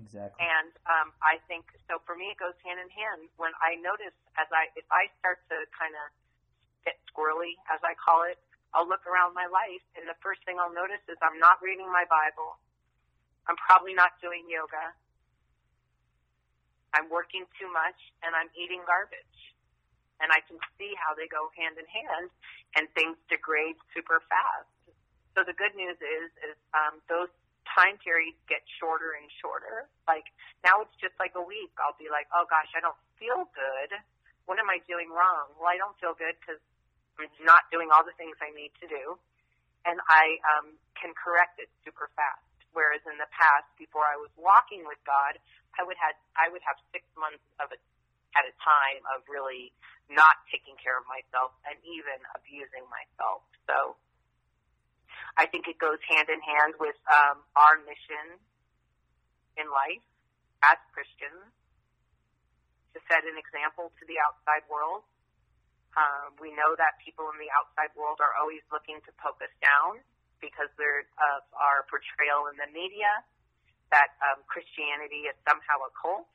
Exactly. 0.00 0.40
And 0.40 0.72
um, 0.88 1.12
I 1.20 1.38
think 1.44 1.68
so. 1.86 2.00
For 2.08 2.16
me, 2.16 2.32
it 2.32 2.38
goes 2.40 2.56
hand 2.64 2.80
in 2.80 2.88
hand. 2.88 3.28
When 3.36 3.52
I 3.60 3.76
notice, 3.78 4.16
as 4.40 4.48
I 4.48 4.72
if 4.74 4.88
I 4.88 5.12
start 5.20 5.44
to 5.52 5.68
kind 5.76 5.92
of 5.92 6.06
get 6.88 6.96
squirrely, 7.12 7.60
as 7.68 7.84
I 7.84 7.92
call 8.00 8.24
it, 8.24 8.40
I'll 8.72 8.88
look 8.88 9.04
around 9.04 9.36
my 9.36 9.50
life, 9.50 9.82
and 9.98 10.06
the 10.06 10.16
first 10.24 10.40
thing 10.46 10.56
I'll 10.56 10.72
notice 10.72 11.02
is 11.10 11.18
I'm 11.20 11.38
not 11.42 11.60
reading 11.60 11.90
my 11.90 12.06
Bible. 12.08 12.56
I'm 13.50 13.58
probably 13.58 13.92
not 13.92 14.14
doing 14.22 14.46
yoga. 14.46 14.94
I'm 16.94 17.10
working 17.10 17.46
too 17.58 17.70
much, 17.70 17.98
and 18.22 18.34
I'm 18.34 18.50
eating 18.54 18.82
garbage. 18.86 19.38
And 20.22 20.28
I 20.30 20.44
can 20.44 20.60
see 20.76 20.92
how 21.00 21.16
they 21.16 21.26
go 21.26 21.50
hand 21.56 21.80
in 21.80 21.88
hand, 21.88 22.28
and 22.76 22.86
things 22.94 23.16
degrade 23.26 23.76
super 23.96 24.22
fast. 24.28 24.70
So 25.34 25.42
the 25.46 25.56
good 25.56 25.72
news 25.74 25.96
is, 25.98 26.28
is 26.44 26.58
um, 26.74 27.00
those 27.08 27.30
time 27.76 27.98
periods 28.02 28.38
get 28.50 28.62
shorter 28.80 29.14
and 29.18 29.28
shorter. 29.42 29.86
Like 30.08 30.26
now 30.66 30.82
it's 30.84 30.96
just 31.00 31.14
like 31.22 31.34
a 31.38 31.44
week. 31.44 31.72
I'll 31.78 31.96
be 31.98 32.10
like, 32.10 32.26
oh 32.34 32.46
gosh, 32.50 32.70
I 32.76 32.80
don't 32.82 32.98
feel 33.18 33.46
good. 33.54 33.90
What 34.46 34.58
am 34.58 34.68
I 34.70 34.82
doing 34.90 35.08
wrong? 35.10 35.54
Well, 35.58 35.70
I 35.70 35.78
don't 35.78 35.94
feel 36.02 36.14
good 36.18 36.34
because 36.42 36.58
I'm 37.20 37.30
not 37.46 37.68
doing 37.70 37.90
all 37.94 38.02
the 38.02 38.16
things 38.18 38.34
I 38.42 38.50
need 38.56 38.72
to 38.82 38.88
do. 38.90 39.16
and 39.86 39.98
I 40.08 40.36
um, 40.56 40.76
can 40.98 41.12
correct 41.16 41.60
it 41.60 41.70
super 41.86 42.10
fast. 42.16 42.44
Whereas 42.76 43.02
in 43.08 43.18
the 43.18 43.28
past, 43.34 43.66
before 43.80 44.06
I 44.06 44.14
was 44.20 44.30
walking 44.38 44.86
with 44.86 45.00
God, 45.02 45.40
I 45.74 45.82
would 45.82 45.98
had 45.98 46.14
I 46.38 46.46
would 46.52 46.62
have 46.62 46.78
six 46.94 47.02
months 47.18 47.42
of 47.58 47.72
it 47.74 47.82
at 48.38 48.46
a 48.46 48.54
time 48.62 49.02
of 49.10 49.26
really 49.26 49.74
not 50.10 50.38
taking 50.54 50.78
care 50.78 50.94
of 50.94 51.06
myself 51.10 51.50
and 51.66 51.74
even 51.82 52.18
abusing 52.38 52.86
myself. 52.86 53.42
So 53.66 53.98
I 55.38 55.46
think 55.46 55.66
it 55.70 55.78
goes 55.78 55.98
hand 56.06 56.28
in 56.28 56.40
hand 56.42 56.74
with 56.78 56.98
um, 57.10 57.42
our 57.54 57.78
mission 57.86 58.38
in 59.58 59.66
life 59.70 60.02
as 60.62 60.78
Christians 60.92 61.50
to 62.94 62.98
set 63.06 63.22
an 63.22 63.38
example 63.38 63.94
to 63.98 64.04
the 64.10 64.18
outside 64.18 64.66
world. 64.66 65.06
Um, 65.94 66.34
we 66.38 66.54
know 66.54 66.74
that 66.78 66.98
people 67.02 67.30
in 67.34 67.38
the 67.38 67.50
outside 67.50 67.90
world 67.98 68.22
are 68.22 68.34
always 68.38 68.62
looking 68.70 69.02
to 69.06 69.10
poke 69.18 69.42
us 69.42 69.50
down 69.62 70.02
because 70.38 70.70
of 70.74 71.40
our 71.54 71.84
portrayal 71.90 72.48
in 72.50 72.56
the 72.56 72.70
media 72.72 73.10
that 73.90 74.14
um, 74.22 74.42
Christianity 74.46 75.26
is 75.26 75.36
somehow 75.42 75.82
a 75.82 75.90
cult. 75.98 76.26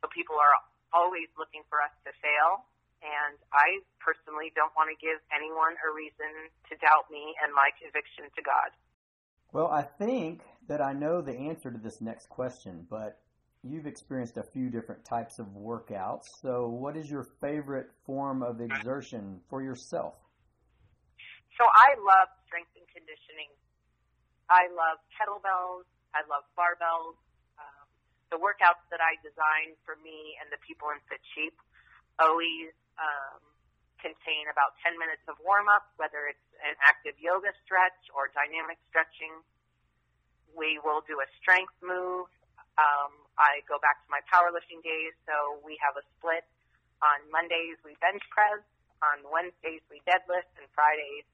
So 0.00 0.08
people 0.14 0.38
are 0.38 0.54
always 0.94 1.26
looking 1.34 1.66
for 1.66 1.82
us 1.82 1.92
to 2.06 2.14
fail. 2.22 2.64
And 3.02 3.36
I 3.52 3.82
personally 4.00 4.52
don't 4.54 4.72
want 4.76 4.88
to 4.92 4.98
give 5.00 5.20
anyone 5.32 5.76
a 5.80 5.88
reason 5.92 6.50
to 6.70 6.72
doubt 6.78 7.10
me 7.10 7.34
and 7.42 7.52
my 7.52 7.70
conviction 7.76 8.30
to 8.36 8.42
God. 8.42 8.70
Well, 9.52 9.70
I 9.70 9.82
think 9.82 10.42
that 10.66 10.80
I 10.80 10.92
know 10.92 11.20
the 11.20 11.34
answer 11.34 11.70
to 11.70 11.78
this 11.78 12.00
next 12.00 12.28
question, 12.28 12.86
but 12.90 13.20
you've 13.62 13.86
experienced 13.86 14.36
a 14.36 14.42
few 14.42 14.68
different 14.68 15.04
types 15.04 15.38
of 15.38 15.46
workouts. 15.54 16.26
So, 16.42 16.68
what 16.68 16.96
is 16.96 17.10
your 17.10 17.24
favorite 17.40 17.90
form 18.04 18.42
of 18.42 18.60
exertion 18.60 19.40
for 19.48 19.62
yourself? 19.62 20.14
So, 21.56 21.64
I 21.64 21.94
love 22.02 22.28
strength 22.46 22.74
and 22.74 22.88
conditioning. 22.92 23.48
I 24.50 24.68
love 24.74 25.00
kettlebells. 25.16 25.88
I 26.12 26.26
love 26.28 26.44
barbells. 26.58 27.16
Um, 27.56 27.86
the 28.30 28.38
workouts 28.38 28.84
that 28.90 29.00
I 29.00 29.16
design 29.24 29.78
for 29.86 29.96
me 30.04 30.36
and 30.42 30.50
the 30.52 30.60
people 30.66 30.90
in 30.92 31.00
Fit 31.08 31.22
Sheep 31.34 31.56
always 32.20 32.74
um, 33.00 33.40
contain 34.04 34.52
about 34.52 34.76
10 34.84 35.00
minutes 35.00 35.24
of 35.26 35.40
warm 35.40 35.66
up, 35.72 35.88
whether 35.96 36.28
it's 36.28 36.48
an 36.60 36.76
active 36.84 37.16
yoga 37.16 37.50
stretch 37.64 37.96
or 38.12 38.28
dynamic 38.36 38.76
stretching. 38.92 39.32
We 40.52 40.76
will 40.84 41.00
do 41.08 41.18
a 41.24 41.28
strength 41.40 41.74
move. 41.80 42.28
Um, 42.76 43.12
I 43.40 43.64
go 43.66 43.80
back 43.80 44.02
to 44.04 44.08
my 44.10 44.20
powerlifting 44.28 44.82
days, 44.84 45.14
so 45.26 45.58
we 45.64 45.80
have 45.80 45.96
a 45.96 46.04
split. 46.18 46.44
On 47.02 47.18
Mondays, 47.32 47.80
we 47.82 47.98
bench 47.98 48.22
press. 48.30 48.62
On 49.02 49.24
Wednesdays, 49.30 49.82
we 49.90 50.04
deadlift. 50.06 50.52
And 50.60 50.66
Fridays, 50.76 51.26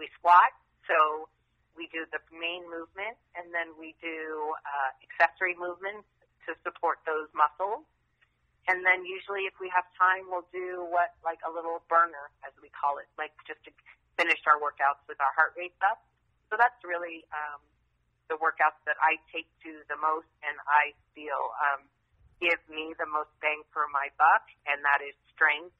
we 0.00 0.10
squat. 0.18 0.50
So 0.88 1.28
we 1.76 1.90
do 1.90 2.06
the 2.10 2.22
main 2.30 2.66
movement, 2.70 3.18
and 3.34 3.50
then 3.50 3.74
we 3.78 3.94
do 4.02 4.54
uh, 4.62 4.90
accessory 5.02 5.54
movements 5.58 6.06
to 6.46 6.54
support 6.62 7.02
those 7.06 7.30
muscles. 7.34 7.86
And 8.64 8.80
then 8.80 9.04
usually, 9.04 9.44
if 9.44 9.56
we 9.60 9.68
have 9.76 9.84
time, 9.92 10.24
we'll 10.32 10.48
do 10.48 10.88
what 10.88 11.12
like 11.20 11.40
a 11.44 11.52
little 11.52 11.84
burner, 11.88 12.32
as 12.44 12.56
we 12.64 12.72
call 12.72 12.96
it, 12.96 13.08
like 13.20 13.36
just 13.44 13.60
to 13.68 13.70
finish 14.16 14.40
our 14.48 14.56
workouts 14.56 15.04
with 15.04 15.20
our 15.20 15.32
heart 15.36 15.52
rate 15.52 15.76
up. 15.84 16.00
So 16.48 16.56
that's 16.56 16.80
really 16.80 17.28
um, 17.34 17.60
the 18.32 18.40
workouts 18.40 18.80
that 18.88 18.96
I 19.04 19.20
take 19.28 19.48
to 19.68 19.84
the 19.92 19.98
most, 20.00 20.30
and 20.40 20.56
I 20.64 20.96
feel 21.12 21.52
um, 21.60 21.84
give 22.40 22.60
me 22.72 22.96
the 22.96 23.08
most 23.08 23.32
bang 23.44 23.60
for 23.68 23.84
my 23.92 24.08
buck, 24.16 24.48
and 24.64 24.80
that 24.80 25.04
is 25.04 25.12
strength, 25.32 25.76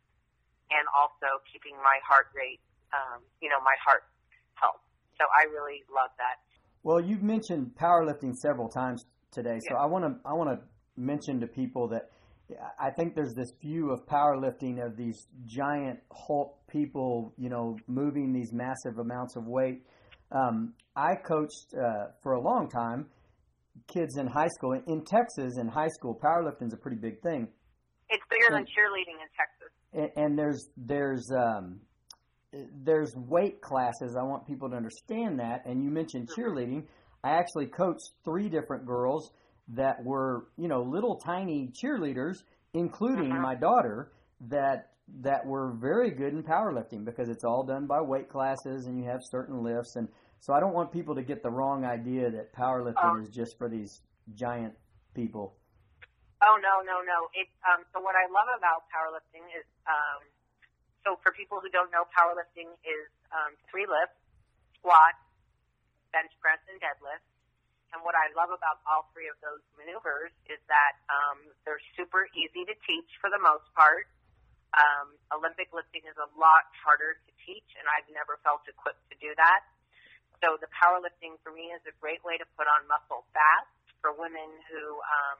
and 0.68 0.84
also 0.92 1.40
keeping 1.48 1.76
my 1.80 1.96
heart 2.04 2.28
rate, 2.36 2.60
um, 2.92 3.24
you 3.40 3.48
know, 3.48 3.60
my 3.64 3.76
heart 3.80 4.04
health. 4.60 4.82
So 5.16 5.24
I 5.24 5.48
really 5.48 5.88
love 5.88 6.12
that. 6.20 6.42
Well, 6.82 7.00
you've 7.00 7.22
mentioned 7.22 7.72
powerlifting 7.80 8.36
several 8.36 8.68
times 8.68 9.06
today, 9.32 9.58
so 9.68 9.76
I 9.76 9.86
want 9.86 10.04
to 10.04 10.20
I 10.28 10.34
want 10.34 10.50
to 10.52 10.58
mention 10.96 11.40
to 11.40 11.46
people 11.46 11.88
that 11.88 12.10
I 12.78 12.90
think 12.90 13.14
there's 13.14 13.34
this 13.34 13.52
view 13.60 13.90
of 13.90 14.06
powerlifting 14.06 14.84
of 14.84 14.96
these 14.96 15.26
giant 15.46 16.00
Hulk 16.12 16.58
people, 16.68 17.32
you 17.36 17.48
know, 17.48 17.76
moving 17.86 18.32
these 18.32 18.52
massive 18.52 18.98
amounts 18.98 19.36
of 19.36 19.46
weight. 19.46 19.82
Um, 20.32 20.74
I 20.96 21.14
coached 21.14 21.74
uh, 21.74 22.06
for 22.22 22.32
a 22.32 22.40
long 22.40 22.68
time 22.68 23.06
kids 23.92 24.16
in 24.16 24.26
high 24.26 24.48
school. 24.48 24.72
In 24.86 25.04
Texas, 25.04 25.58
in 25.58 25.68
high 25.68 25.88
school, 25.88 26.18
powerlifting 26.22 26.68
is 26.68 26.72
a 26.72 26.76
pretty 26.76 26.96
big 26.96 27.20
thing. 27.22 27.48
It's 28.08 28.22
bigger 28.30 28.46
and, 28.48 28.56
than 28.56 28.64
cheerleading 28.64 29.20
in 29.20 29.28
Texas. 29.36 29.70
And, 29.92 30.24
and 30.24 30.38
there's 30.38 30.68
there's 30.76 31.30
um, 31.36 31.80
there's 32.84 33.12
weight 33.16 33.60
classes. 33.60 34.16
I 34.18 34.24
want 34.24 34.46
people 34.46 34.70
to 34.70 34.76
understand 34.76 35.40
that. 35.40 35.66
And 35.66 35.82
you 35.82 35.90
mentioned 35.90 36.28
mm-hmm. 36.28 36.40
cheerleading. 36.40 36.84
I 37.22 37.30
actually 37.30 37.66
coached 37.66 38.10
three 38.24 38.48
different 38.48 38.86
girls 38.86 39.30
that 39.68 40.02
were, 40.04 40.46
you 40.56 40.68
know, 40.68 40.82
little 40.82 41.16
tiny 41.16 41.68
cheerleaders, 41.68 42.42
including 42.72 43.32
uh-huh. 43.32 43.40
my 43.40 43.54
daughter, 43.54 44.12
that 44.48 44.90
that 45.20 45.44
were 45.44 45.72
very 45.72 46.10
good 46.10 46.32
in 46.32 46.42
powerlifting 46.42 47.04
because 47.04 47.28
it's 47.28 47.44
all 47.44 47.62
done 47.62 47.86
by 47.86 48.00
weight 48.00 48.28
classes 48.30 48.86
and 48.86 48.98
you 48.98 49.04
have 49.04 49.20
certain 49.22 49.62
lifts 49.62 49.96
and 49.96 50.08
so 50.40 50.54
I 50.54 50.60
don't 50.60 50.72
want 50.72 50.92
people 50.92 51.14
to 51.14 51.22
get 51.22 51.42
the 51.42 51.50
wrong 51.50 51.84
idea 51.84 52.30
that 52.30 52.54
powerlifting 52.56 53.20
oh. 53.20 53.20
is 53.20 53.28
just 53.28 53.58
for 53.58 53.68
these 53.68 54.00
giant 54.34 54.72
people. 55.14 55.52
Oh 56.40 56.56
no, 56.56 56.80
no, 56.80 57.04
no. 57.04 57.28
It 57.36 57.48
um 57.68 57.84
so 57.92 58.00
what 58.00 58.16
I 58.16 58.24
love 58.32 58.48
about 58.56 58.88
powerlifting 58.88 59.44
is 59.52 59.64
um 59.84 60.24
so 61.04 61.20
for 61.20 61.36
people 61.36 61.60
who 61.60 61.68
don't 61.68 61.92
know, 61.92 62.08
powerlifting 62.16 62.72
is 62.80 63.04
um, 63.28 63.52
three 63.68 63.84
lifts, 63.84 64.16
squat, 64.80 65.12
bench 66.16 66.32
press, 66.40 66.58
and 66.72 66.80
deadlift. 66.80 67.28
And 67.94 68.02
what 68.02 68.18
I 68.18 68.26
love 68.34 68.50
about 68.50 68.82
all 68.90 69.06
three 69.14 69.30
of 69.30 69.38
those 69.38 69.62
maneuvers 69.78 70.34
is 70.50 70.58
that 70.66 70.98
um, 71.06 71.38
they're 71.62 71.82
super 71.94 72.26
easy 72.34 72.66
to 72.66 72.74
teach 72.82 73.06
for 73.22 73.30
the 73.30 73.38
most 73.38 73.70
part. 73.78 74.10
Um, 74.74 75.14
Olympic 75.30 75.70
lifting 75.70 76.02
is 76.02 76.18
a 76.18 76.26
lot 76.34 76.66
harder 76.82 77.14
to 77.14 77.30
teach, 77.46 77.70
and 77.78 77.86
I've 77.86 78.10
never 78.10 78.42
felt 78.42 78.66
equipped 78.66 79.06
to 79.14 79.16
do 79.22 79.30
that. 79.38 79.62
So 80.42 80.58
the 80.58 80.66
powerlifting 80.74 81.38
for 81.46 81.54
me 81.54 81.70
is 81.70 81.86
a 81.86 81.94
great 82.02 82.18
way 82.26 82.34
to 82.34 82.46
put 82.58 82.66
on 82.66 82.82
muscle 82.90 83.22
fast 83.30 83.70
for 84.02 84.10
women 84.10 84.50
who 84.66 84.98
um, 84.98 85.38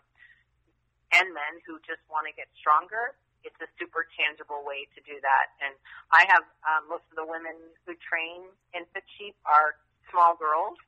and 1.19 1.35
men 1.35 1.59
who 1.67 1.83
just 1.83 2.01
want 2.07 2.31
to 2.31 2.35
get 2.39 2.47
stronger 2.55 3.19
it's 3.45 3.61
a 3.61 3.69
super 3.77 4.09
tangible 4.17 4.65
way 4.65 4.89
to 4.97 5.05
do 5.05 5.21
that. 5.21 5.47
And 5.61 5.77
I 6.09 6.25
have 6.33 6.49
um, 6.65 6.89
most 6.89 7.05
of 7.13 7.17
the 7.21 7.29
women 7.29 7.53
who 7.85 7.93
train 8.01 8.49
in 8.73 8.89
Fit 8.97 9.05
Sheep 9.21 9.37
are 9.45 9.77
small 10.09 10.33
girls 10.35 10.81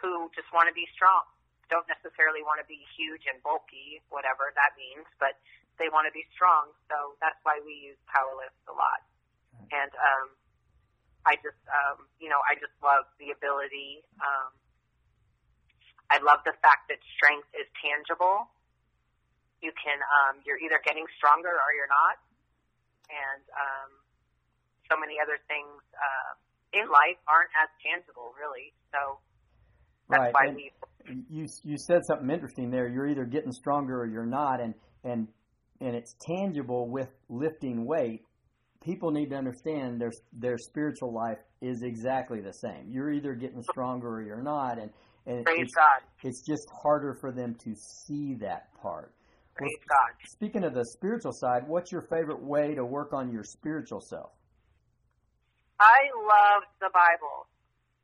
who 0.00 0.30
just 0.34 0.48
want 0.54 0.70
to 0.70 0.74
be 0.74 0.86
strong. 0.94 1.26
Don't 1.68 1.86
necessarily 1.86 2.40
want 2.40 2.62
to 2.62 2.66
be 2.66 2.80
huge 2.96 3.28
and 3.28 3.36
bulky, 3.44 4.00
whatever 4.08 4.50
that 4.56 4.72
means, 4.80 5.04
but 5.20 5.36
they 5.76 5.92
want 5.92 6.08
to 6.08 6.14
be 6.16 6.24
strong. 6.32 6.72
So 6.88 7.18
that's 7.20 7.38
why 7.44 7.60
we 7.60 7.92
use 7.92 8.00
powerlifts 8.08 8.62
a 8.66 8.74
lot. 8.74 9.04
And 9.68 9.92
um, 9.98 10.26
I 11.28 11.36
just, 11.44 11.60
um, 11.68 12.08
you 12.16 12.32
know, 12.32 12.40
I 12.48 12.56
just 12.56 12.72
love 12.80 13.04
the 13.20 13.36
ability. 13.36 14.00
Um, 14.22 14.50
I 16.08 16.16
love 16.24 16.40
the 16.48 16.56
fact 16.64 16.88
that 16.88 17.04
strength 17.12 17.52
is 17.52 17.68
tangible 17.84 18.48
you 19.60 19.74
can 19.74 19.98
um, 19.98 20.38
you're 20.46 20.58
either 20.58 20.78
getting 20.82 21.06
stronger 21.18 21.50
or 21.50 21.70
you're 21.74 21.90
not, 21.90 22.22
and 23.10 23.42
um, 23.54 23.90
so 24.86 24.94
many 24.94 25.18
other 25.18 25.38
things 25.50 25.82
uh, 25.98 26.32
in 26.74 26.86
life 26.86 27.18
aren't 27.26 27.50
as 27.58 27.70
tangible, 27.82 28.34
really. 28.38 28.70
So 28.94 29.18
that's 30.08 30.34
right. 30.34 30.56
You 31.28 31.46
you 31.64 31.76
said 31.78 32.02
something 32.06 32.28
interesting 32.30 32.70
there. 32.70 32.88
You're 32.88 33.08
either 33.08 33.24
getting 33.24 33.52
stronger 33.52 34.00
or 34.00 34.06
you're 34.06 34.26
not, 34.26 34.60
and 34.60 34.74
and 35.04 35.28
and 35.80 35.94
it's 35.94 36.14
tangible 36.20 36.88
with 36.88 37.08
lifting 37.28 37.86
weight. 37.86 38.24
People 38.84 39.10
need 39.10 39.30
to 39.30 39.36
understand 39.36 40.00
their 40.00 40.12
their 40.32 40.58
spiritual 40.58 41.12
life 41.12 41.38
is 41.60 41.82
exactly 41.82 42.40
the 42.40 42.52
same. 42.52 42.90
You're 42.90 43.12
either 43.12 43.34
getting 43.34 43.62
stronger 43.62 44.16
or 44.16 44.22
you're 44.22 44.42
not, 44.42 44.78
and 44.78 44.90
and 45.26 45.44
Praise 45.44 45.60
it's, 45.60 45.74
God. 45.74 46.00
it's 46.24 46.42
just 46.46 46.66
harder 46.82 47.16
for 47.20 47.32
them 47.32 47.54
to 47.64 47.74
see 47.74 48.34
that 48.40 48.68
part. 48.80 49.12
Praise 49.54 49.70
well, 49.90 49.98
God. 49.98 50.28
Speaking 50.30 50.64
of 50.64 50.72
the 50.72 50.84
spiritual 50.84 51.32
side, 51.32 51.66
what's 51.66 51.90
your 51.90 52.02
favorite 52.02 52.42
way 52.42 52.74
to 52.74 52.84
work 52.84 53.12
on 53.12 53.32
your 53.32 53.44
spiritual 53.44 54.00
self? 54.00 54.30
I 55.80 56.10
love 56.16 56.62
the 56.80 56.90
Bible, 56.92 57.46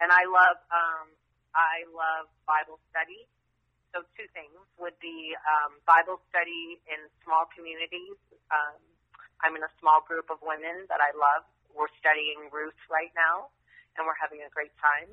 and 0.00 0.12
I 0.12 0.22
love 0.26 0.56
um, 0.70 1.08
I 1.54 1.86
love 1.90 2.28
Bible 2.44 2.82
study. 2.90 3.26
So 3.94 4.02
two 4.18 4.26
things 4.34 4.58
would 4.82 4.98
be 4.98 5.38
um, 5.46 5.78
Bible 5.86 6.18
study 6.28 6.82
in 6.90 6.98
small 7.22 7.46
communities. 7.54 8.18
Um, 8.50 8.82
I'm 9.38 9.54
in 9.54 9.62
a 9.62 9.72
small 9.78 10.02
group 10.02 10.34
of 10.34 10.42
women 10.42 10.90
that 10.90 10.98
I 10.98 11.14
love. 11.14 11.46
We're 11.70 11.90
studying 12.02 12.50
Ruth 12.50 12.78
right 12.90 13.10
now, 13.14 13.54
and 13.94 14.02
we're 14.06 14.18
having 14.18 14.42
a 14.42 14.50
great 14.50 14.74
time. 14.82 15.10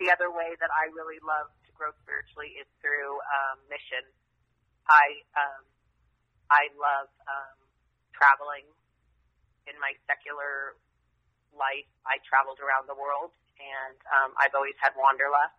The 0.00 0.12
other 0.12 0.32
way 0.32 0.56
that 0.60 0.72
I 0.72 0.92
really 0.92 1.20
love 1.20 1.52
to 1.68 1.70
grow 1.76 1.92
spiritually 2.04 2.56
is 2.56 2.68
through 2.80 3.20
um, 3.20 3.60
mission. 3.68 4.04
I 4.88 5.24
um, 5.36 5.64
I 6.48 6.68
love 6.76 7.08
um, 7.28 7.56
traveling. 8.12 8.68
In 9.68 9.76
my 9.78 9.92
secular 10.08 10.74
life, 11.54 11.86
I 12.02 12.18
traveled 12.26 12.58
around 12.58 12.90
the 12.90 12.96
world, 12.96 13.30
and 13.60 13.96
um, 14.08 14.32
I've 14.40 14.56
always 14.56 14.76
had 14.80 14.96
wanderlust. 14.96 15.56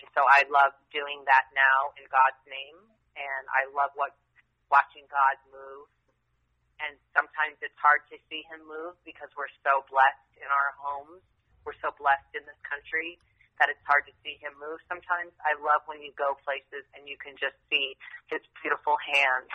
And 0.00 0.08
so 0.14 0.22
I 0.28 0.46
love 0.46 0.76
doing 0.94 1.24
that 1.26 1.50
now 1.56 1.90
in 1.98 2.06
God's 2.08 2.40
name, 2.46 2.78
and 3.16 3.44
I 3.50 3.66
love 3.74 3.90
what 3.98 4.14
watching 4.70 5.04
God 5.10 5.36
move. 5.50 5.88
And 6.76 7.00
sometimes 7.16 7.56
it's 7.64 7.76
hard 7.80 8.04
to 8.12 8.20
see 8.28 8.44
Him 8.52 8.60
move 8.68 9.00
because 9.08 9.32
we're 9.32 9.52
so 9.64 9.82
blessed 9.88 10.28
in 10.36 10.48
our 10.48 10.76
homes. 10.76 11.24
We're 11.64 11.78
so 11.80 11.90
blessed 11.96 12.28
in 12.36 12.44
this 12.44 12.60
country 12.68 13.16
that 13.56 13.72
it's 13.72 13.80
hard 13.88 14.04
to 14.04 14.14
see 14.20 14.36
Him 14.44 14.52
move 14.60 14.76
sometimes. 14.84 15.32
I 15.40 15.56
love 15.56 15.88
when 15.88 16.04
you 16.04 16.12
go 16.20 16.36
places 16.44 16.84
and 16.92 17.08
you 17.08 17.16
can 17.16 17.32
just 17.40 17.56
see 17.72 17.96
His 18.28 18.44
beautiful 18.60 19.00
hands 19.00 19.48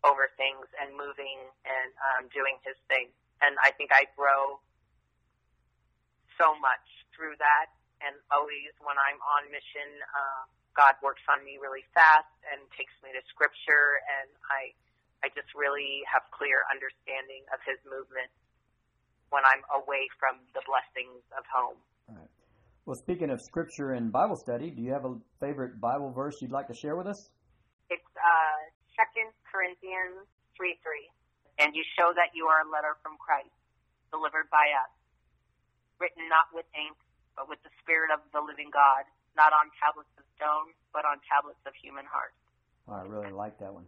over 0.00 0.32
things 0.40 0.64
and 0.80 0.96
moving 0.96 1.36
and 1.68 1.90
um, 2.16 2.32
doing 2.32 2.56
His 2.64 2.80
thing. 2.88 3.12
And 3.44 3.60
I 3.60 3.76
think 3.76 3.92
I 3.92 4.08
grow 4.16 4.64
so 6.38 6.54
much 6.62 6.86
through 7.12 7.36
that. 7.42 7.74
And 7.98 8.14
always 8.30 8.70
when 8.78 8.94
I'm 8.94 9.18
on 9.18 9.50
mission, 9.50 9.90
uh, 10.06 10.46
God 10.78 10.94
works 11.02 11.26
on 11.26 11.42
me 11.42 11.58
really 11.58 11.82
fast 11.90 12.30
and 12.46 12.62
takes 12.78 12.94
me 13.02 13.10
to 13.10 13.18
Scripture, 13.26 13.98
and 14.06 14.30
I, 14.46 14.70
I 15.26 15.34
just 15.34 15.50
really 15.58 16.06
have 16.06 16.22
clear 16.30 16.62
understanding 16.70 17.42
of 17.50 17.58
His 17.66 17.82
movement 17.82 18.30
when 19.34 19.42
I'm 19.42 19.66
away 19.74 20.06
from 20.22 20.38
the 20.54 20.62
blessings 20.62 21.26
of 21.34 21.42
home. 21.50 21.82
All 22.06 22.22
right. 22.22 22.30
Well, 22.86 22.94
speaking 22.94 23.34
of 23.34 23.42
Scripture 23.42 23.98
and 23.98 24.14
Bible 24.14 24.38
study, 24.38 24.70
do 24.70 24.80
you 24.80 24.94
have 24.94 25.04
a 25.04 25.18
favorite 25.42 25.82
Bible 25.82 26.14
verse 26.14 26.38
you'd 26.40 26.54
like 26.54 26.70
to 26.70 26.78
share 26.78 26.94
with 26.94 27.10
us? 27.10 27.28
It's 27.90 28.12
uh, 28.14 28.58
Second 28.94 29.34
Corinthians 29.44 30.24
three 30.54 30.78
three, 30.86 31.10
and 31.58 31.74
you 31.74 31.82
show 31.98 32.14
that 32.14 32.30
you 32.32 32.46
are 32.46 32.62
a 32.62 32.68
letter 32.70 32.94
from 33.02 33.18
Christ, 33.18 33.50
delivered 34.14 34.46
by 34.54 34.70
us, 34.78 34.90
written 36.00 36.26
not 36.30 36.50
with 36.54 36.66
ink, 36.74 36.96
but 37.36 37.46
with 37.50 37.62
the 37.62 37.70
Spirit 37.82 38.10
of 38.10 38.22
the 38.32 38.42
living 38.42 38.70
God, 38.72 39.06
not 39.36 39.54
on 39.54 39.70
tablets 39.78 40.10
of 40.18 40.24
stone, 40.34 40.74
but 40.90 41.06
on 41.06 41.22
tablets 41.26 41.60
of 41.66 41.74
human 41.78 42.06
hearts. 42.06 42.38
Oh, 42.88 42.98
I 42.98 43.04
really 43.04 43.34
like 43.34 43.58
that 43.60 43.74
one. 43.74 43.84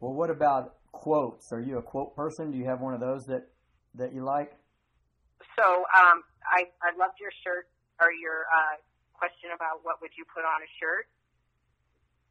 Well, 0.00 0.12
what 0.12 0.28
about 0.28 0.80
quotes? 0.92 1.52
Are 1.52 1.60
you 1.60 1.78
a 1.78 1.84
quote 1.84 2.16
person? 2.16 2.50
Do 2.50 2.58
you 2.58 2.66
have 2.66 2.80
one 2.80 2.94
of 2.94 3.00
those 3.00 3.26
that 3.26 3.46
that 3.94 4.12
you 4.14 4.24
like? 4.24 4.56
So 5.56 5.84
um, 5.92 6.24
I 6.44 6.68
I 6.80 6.96
loved 6.96 7.20
your 7.20 7.32
shirt 7.44 7.68
or 8.00 8.10
your 8.10 8.48
uh, 8.48 8.80
question 9.12 9.52
about 9.54 9.84
what 9.84 10.00
would 10.00 10.10
you 10.16 10.24
put 10.24 10.44
on 10.44 10.64
a 10.64 10.70
shirt 10.80 11.06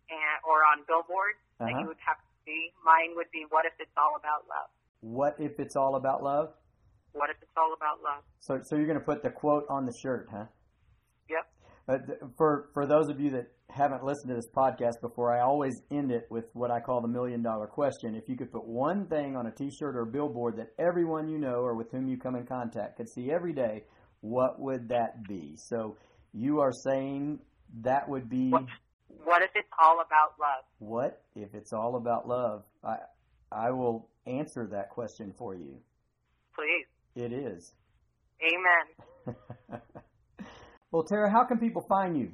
and 0.10 0.38
or 0.44 0.66
on 0.66 0.82
billboards 0.90 1.38
uh-huh. 1.62 1.70
that 1.70 1.74
you 1.78 1.86
would 1.88 2.02
have 2.02 2.18
to 2.18 2.32
see. 2.46 2.74
Mine 2.84 3.14
would 3.16 3.30
be 3.32 3.46
what 3.50 3.66
if 3.66 3.74
it's 3.80 3.96
all 3.96 4.18
about 4.18 4.50
love. 4.50 4.70
What 5.02 5.38
if 5.40 5.60
it's 5.60 5.78
all 5.78 5.96
about 5.96 6.24
love? 6.24 6.52
What 7.14 7.30
if 7.30 7.38
it's 7.42 7.52
all 7.58 7.74
about 7.74 8.02
love? 8.04 8.24
So 8.40 8.60
so 8.64 8.76
you're 8.76 8.88
going 8.88 9.00
to 9.00 9.06
put 9.06 9.24
the 9.24 9.30
quote 9.30 9.66
on 9.70 9.86
the 9.86 9.94
shirt, 9.94 10.28
huh? 10.32 10.46
Yep. 11.30 11.48
Uh, 11.88 11.98
for 12.38 12.70
for 12.74 12.86
those 12.86 13.10
of 13.10 13.20
you 13.20 13.32
that 13.32 13.52
haven't 13.70 14.04
listened 14.04 14.30
to 14.30 14.36
this 14.36 14.50
podcast 14.50 15.00
before, 15.02 15.32
I 15.36 15.42
always 15.42 15.82
end 15.92 16.12
it 16.12 16.28
with 16.30 16.46
what 16.54 16.72
I 16.72 16.80
call 16.80 17.02
the 17.02 17.08
million 17.08 17.42
dollar 17.42 17.68
question. 17.68 18.16
If 18.16 18.28
you 18.30 18.36
could 18.36 18.52
put 18.52 18.66
one 18.66 19.06
thing 19.08 19.36
on 19.36 19.46
a 19.48 19.52
T-shirt 19.52 19.96
or 19.96 20.02
a 20.02 20.08
billboard 20.08 20.58
that 20.58 20.72
everyone 20.80 21.30
you 21.30 21.38
know 21.38 21.62
or 21.62 21.76
with 21.76 21.92
whom 21.92 22.08
you 22.08 22.18
come 22.18 22.36
in 22.36 22.46
contact 22.46 22.98
could 22.98 23.10
see 23.10 23.32
every 23.32 23.54
day, 23.54 23.84
what 24.22 24.60
would 24.60 24.90
that 24.90 25.28
be? 25.28 25.56
So 25.56 25.98
you 26.34 26.60
are 26.62 26.72
saying 26.72 27.40
that 27.82 28.08
would 28.10 28.30
be. 28.30 28.50
What, 28.50 28.66
what 29.24 29.42
if 29.44 29.52
it's 29.56 29.70
all 29.82 30.02
about 30.02 30.34
love? 30.40 30.64
What 30.80 31.22
if 31.36 31.54
it's 31.54 31.74
all 31.74 31.96
about 31.96 32.28
love? 32.28 32.64
I 32.84 32.98
I 33.52 33.72
will 33.72 34.10
answer 34.26 34.68
that 34.68 34.90
question 34.90 35.34
for 35.38 35.56
you. 35.56 35.78
Please. 36.56 36.86
It 37.16 37.34
is. 37.34 37.74
Amen. 38.42 39.36
Well, 40.92 41.04
Tara, 41.06 41.30
how 41.30 41.46
can 41.46 41.60
people 41.62 41.86
find 41.86 42.18
you? 42.18 42.34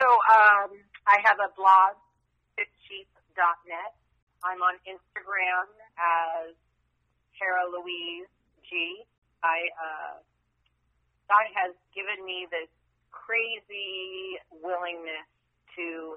So 0.00 0.08
um, 0.08 0.72
I 1.04 1.20
have 1.20 1.36
a 1.36 1.52
blog, 1.52 2.00
fitsheep.net. 2.56 3.92
I'm 4.40 4.60
on 4.64 4.80
Instagram 4.88 5.68
as 6.00 6.56
Tara 7.36 7.68
Louise 7.68 8.28
G. 8.64 9.04
I 9.44 9.68
uh, 9.76 10.16
God 11.28 11.44
has 11.60 11.76
given 11.92 12.24
me 12.24 12.48
this 12.48 12.72
crazy 13.12 14.40
willingness 14.64 15.28
to 15.76 16.16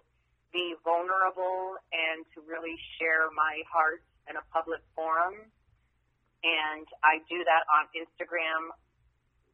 be 0.56 0.76
vulnerable 0.88 1.76
and 1.92 2.24
to 2.32 2.40
really 2.48 2.80
share 2.96 3.28
my 3.36 3.60
heart 3.68 4.08
in 4.32 4.40
a 4.40 4.44
public 4.56 4.80
forum. 4.96 5.52
And 6.44 6.88
I 7.04 7.20
do 7.30 7.44
that 7.44 7.64
on 7.68 7.88
Instagram 7.92 8.72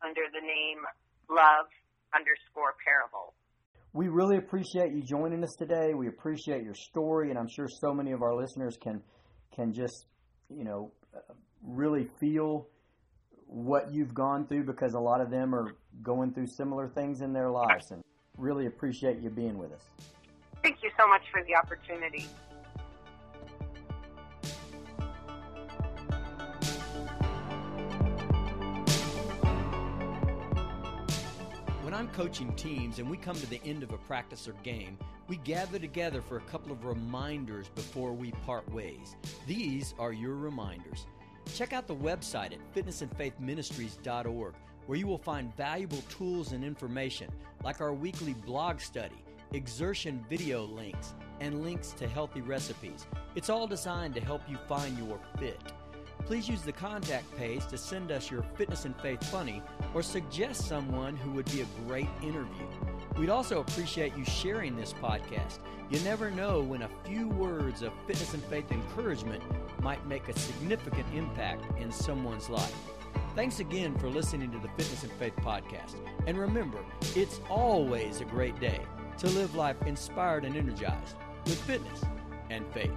under 0.06 0.21
the 0.32 0.41
name 0.41 0.86
love 1.30 1.65
underscore 2.13 2.76
parable. 2.86 3.34
We 3.93 4.10
really 4.10 4.38
appreciate 4.38 4.93
you 4.93 5.02
joining 5.02 5.43
us 5.43 5.56
today. 5.58 5.93
We 5.93 6.08
appreciate 6.08 6.63
your 6.63 6.76
story, 6.76 7.30
and 7.30 7.39
I'm 7.39 7.48
sure 7.48 7.67
so 7.67 7.93
many 7.93 8.12
of 8.12 8.21
our 8.21 8.36
listeners 8.36 8.78
can 8.82 9.02
can 9.56 9.74
just 9.74 10.06
you 10.50 10.65
know 10.65 10.91
really 11.63 12.10
feel 12.19 12.67
what 13.48 13.93
you've 13.93 14.13
gone 14.13 14.48
through 14.48 14.65
because 14.65 14.93
a 14.93 15.00
lot 15.00 15.21
of 15.21 15.30
them 15.30 15.56
are 15.56 15.76
going 16.04 16.34
through 16.34 16.48
similar 16.48 16.89
things 16.89 17.21
in 17.21 17.32
their 17.32 17.50
lives, 17.50 17.91
and 17.91 18.04
really 18.38 18.65
appreciate 18.65 19.21
you 19.21 19.30
being 19.30 19.58
with 19.58 19.71
us. 19.71 19.82
Thank 20.62 20.84
you 20.84 20.89
so 21.00 21.08
much 21.08 21.21
for 21.32 21.41
the 21.43 21.56
opportunity. 21.56 22.28
I'm 31.96 32.10
coaching 32.10 32.54
teams 32.56 33.00
and 33.00 33.10
we 33.10 33.16
come 33.16 33.38
to 33.38 33.50
the 33.50 33.62
end 33.64 33.82
of 33.82 33.94
a 33.94 33.98
practice 33.98 34.50
or 34.50 34.52
game, 34.64 34.98
we 35.30 35.38
gather 35.38 35.80
together 35.80 36.22
for 36.22 36.36
a 36.36 36.42
couple 36.42 36.74
of 36.74 36.84
reminders 36.84 37.70
before 37.70 38.12
we 38.12 38.32
part 38.46 38.70
ways. 38.74 39.16
These 39.48 39.94
are 39.98 40.12
your 40.12 40.36
reminders. 40.36 41.08
Check 41.56 41.72
out 41.72 41.88
the 41.88 41.96
website 41.96 42.52
at 42.52 42.76
fitnessandfaithministries.org 42.76 44.56
where 44.88 44.98
you 44.98 45.08
will 45.08 45.18
find 45.18 45.56
valuable 45.56 46.04
tools 46.10 46.52
and 46.52 46.66
information 46.66 47.30
like 47.64 47.80
our 47.80 47.94
weekly 47.94 48.34
blog 48.34 48.82
study, 48.82 49.24
exertion 49.54 50.22
video 50.30 50.66
links, 50.66 51.14
and 51.40 51.64
links 51.64 51.92
to 51.94 52.10
healthy 52.10 52.42
recipes. 52.42 53.08
It's 53.36 53.50
all 53.50 53.68
designed 53.68 54.16
to 54.16 54.22
help 54.22 54.42
you 54.50 54.58
find 54.68 54.98
your 54.98 55.18
fit 55.40 55.62
please 56.26 56.50
use 56.50 56.62
the 56.62 56.72
contact 56.72 57.36
page 57.38 57.66
to 57.68 57.78
send 57.78 58.12
us 58.12 58.32
your 58.32 58.44
Fitness 58.56 58.86
and 58.86 58.96
Faith 58.98 59.24
funny 59.30 59.62
or 59.94 60.02
suggest 60.02 60.68
someone 60.68 61.16
who 61.16 61.32
would 61.32 61.50
be 61.52 61.62
a 61.62 61.66
great 61.88 62.10
interview. 62.24 62.66
We'd 63.18 63.30
also 63.30 63.62
appreciate 63.62 64.16
you 64.18 64.26
sharing 64.26 64.76
this 64.76 64.94
podcast. 64.94 65.60
You 65.90 66.00
never 66.00 66.32
know 66.32 66.62
when 66.62 66.82
a 66.82 66.90
few 67.06 67.30
words 67.30 67.84
of 67.84 67.94
fitness 68.08 68.34
and 68.34 68.44
faith 68.46 68.72
encouragement 68.72 69.44
might 69.82 70.06
make 70.08 70.28
a 70.28 70.38
significant 70.38 71.06
impact 71.14 71.64
in 71.80 71.92
someone's 71.92 72.50
life. 72.50 72.76
Thanks 73.36 73.60
again 73.60 73.98
for 74.00 74.10
listening 74.10 74.52
to 74.52 74.58
the 74.58 74.70
Fitness 74.70 75.04
and 75.04 75.12
Faith 75.14 75.36
podcast. 75.38 75.96
And 76.26 76.40
remember, 76.40 76.80
it's 77.16 77.40
always 77.50 78.22
a 78.22 78.26
great 78.26 78.60
day 78.60 78.80
to 79.20 79.28
live 79.28 79.56
life 79.56 79.82
inspired 79.86 80.44
and 80.44 80.58
energized 80.58 81.16
with 81.46 81.62
fitness 81.62 82.02
and 82.50 82.66
faith. 82.74 82.92